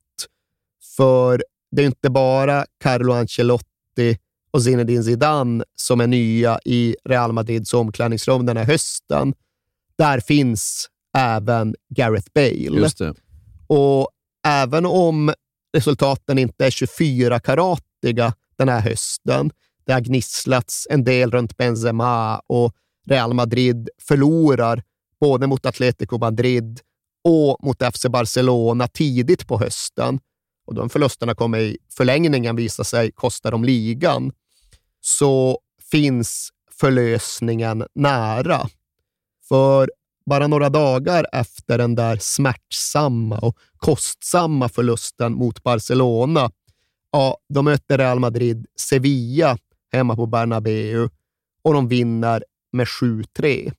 [0.96, 4.18] För det är inte bara Carlo Ancelotti
[4.56, 9.34] och Zinedine Zidane som är nya i Real Madrids omklädningsrum den här hösten.
[9.98, 12.80] Där finns även Gareth Bale.
[13.66, 14.08] Och
[14.46, 15.32] även om
[15.76, 19.50] resultaten inte är 24-karatiga den här hösten,
[19.86, 22.72] det har gnisslats en del runt Benzema och
[23.06, 24.82] Real Madrid förlorar
[25.20, 26.80] både mot Atletico Madrid
[27.24, 30.20] och mot FC Barcelona tidigt på hösten.
[30.66, 34.32] Och de förlusterna kommer i förlängningen visa sig kosta dem ligan.
[35.06, 35.58] Så
[35.90, 38.68] finns förlösningen nära.
[39.48, 39.90] För
[40.26, 46.50] bara några dagar efter den där smärtsamma och kostsamma förlusten mot Barcelona,
[47.12, 49.58] ja, de möter Real Madrid Sevilla
[49.92, 51.08] hemma på Bernabeu
[51.62, 53.72] och de vinner med 7-3.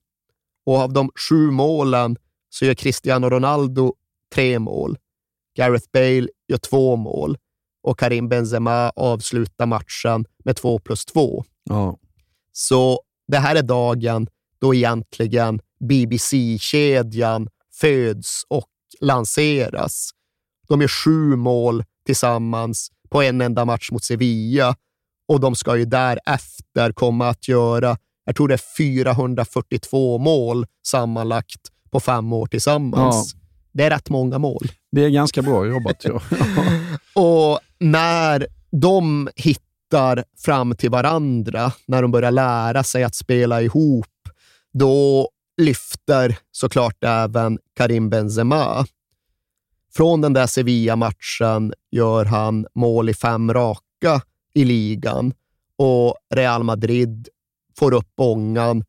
[0.66, 2.16] Och av de sju målen
[2.48, 3.94] så gör Cristiano Ronaldo
[4.34, 4.98] tre mål.
[5.56, 7.38] Gareth Bale gör två mål
[7.88, 11.44] och Karim Benzema avslutar matchen med två plus två.
[11.64, 11.98] Ja.
[12.52, 14.26] Så det här är dagen
[14.58, 17.48] då egentligen BBC-kedjan
[17.80, 18.68] föds och
[19.00, 20.10] lanseras.
[20.68, 24.76] De gör sju mål tillsammans på en enda match mot Sevilla
[25.28, 31.60] och de ska ju därefter komma att göra, jag tror det är 442 mål sammanlagt
[31.90, 33.34] på fem år tillsammans.
[33.34, 33.47] Ja.
[33.72, 34.68] Det är rätt många mål.
[34.92, 36.04] Det är ganska bra jobbat.
[36.04, 36.20] Ja.
[37.22, 44.06] och när de hittar fram till varandra, när de börjar lära sig att spela ihop,
[44.72, 48.86] då lyfter såklart även Karim Benzema.
[49.94, 54.20] Från den där Sevilla-matchen gör han mål i fem raka
[54.54, 55.32] i ligan
[55.76, 57.28] och Real Madrid
[57.78, 58.84] får upp ångan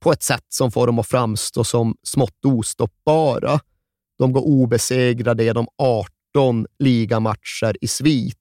[0.00, 3.60] på ett sätt som får dem att framstå som smått ostoppbara.
[4.22, 8.36] De går obesegrade genom 18 ligamatcher i svit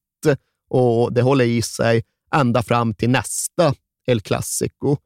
[0.69, 2.03] och det håller i sig
[2.35, 3.73] ända fram till nästa
[4.07, 4.97] El Clasico.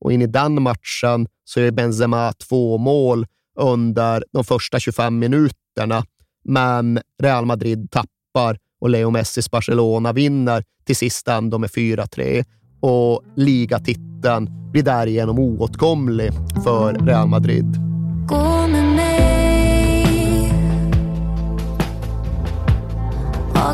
[0.00, 3.26] Och in i den matchen så är Benzema två mål
[3.58, 6.04] under de första 25 minuterna,
[6.44, 12.44] men Real Madrid tappar och Leo Messis Barcelona vinner till sist ändå med 4-3
[12.80, 16.32] och ligatiteln blir därigenom oåtkomlig
[16.64, 17.85] för Real Madrid.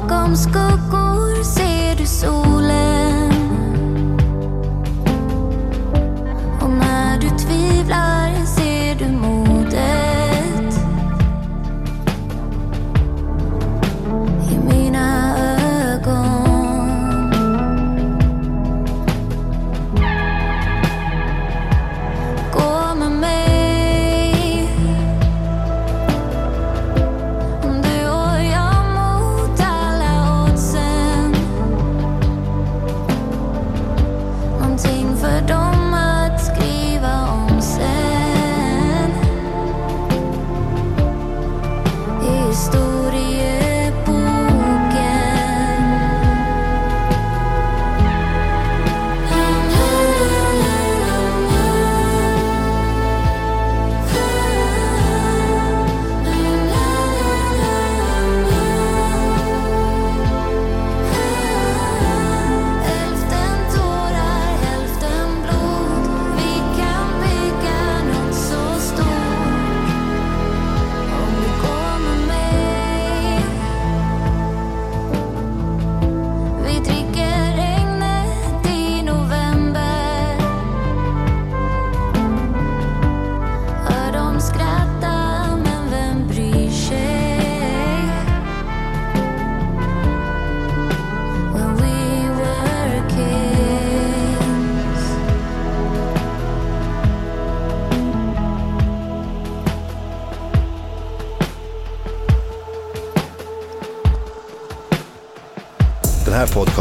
[0.03, 3.32] Bakom skuggor ser du solen.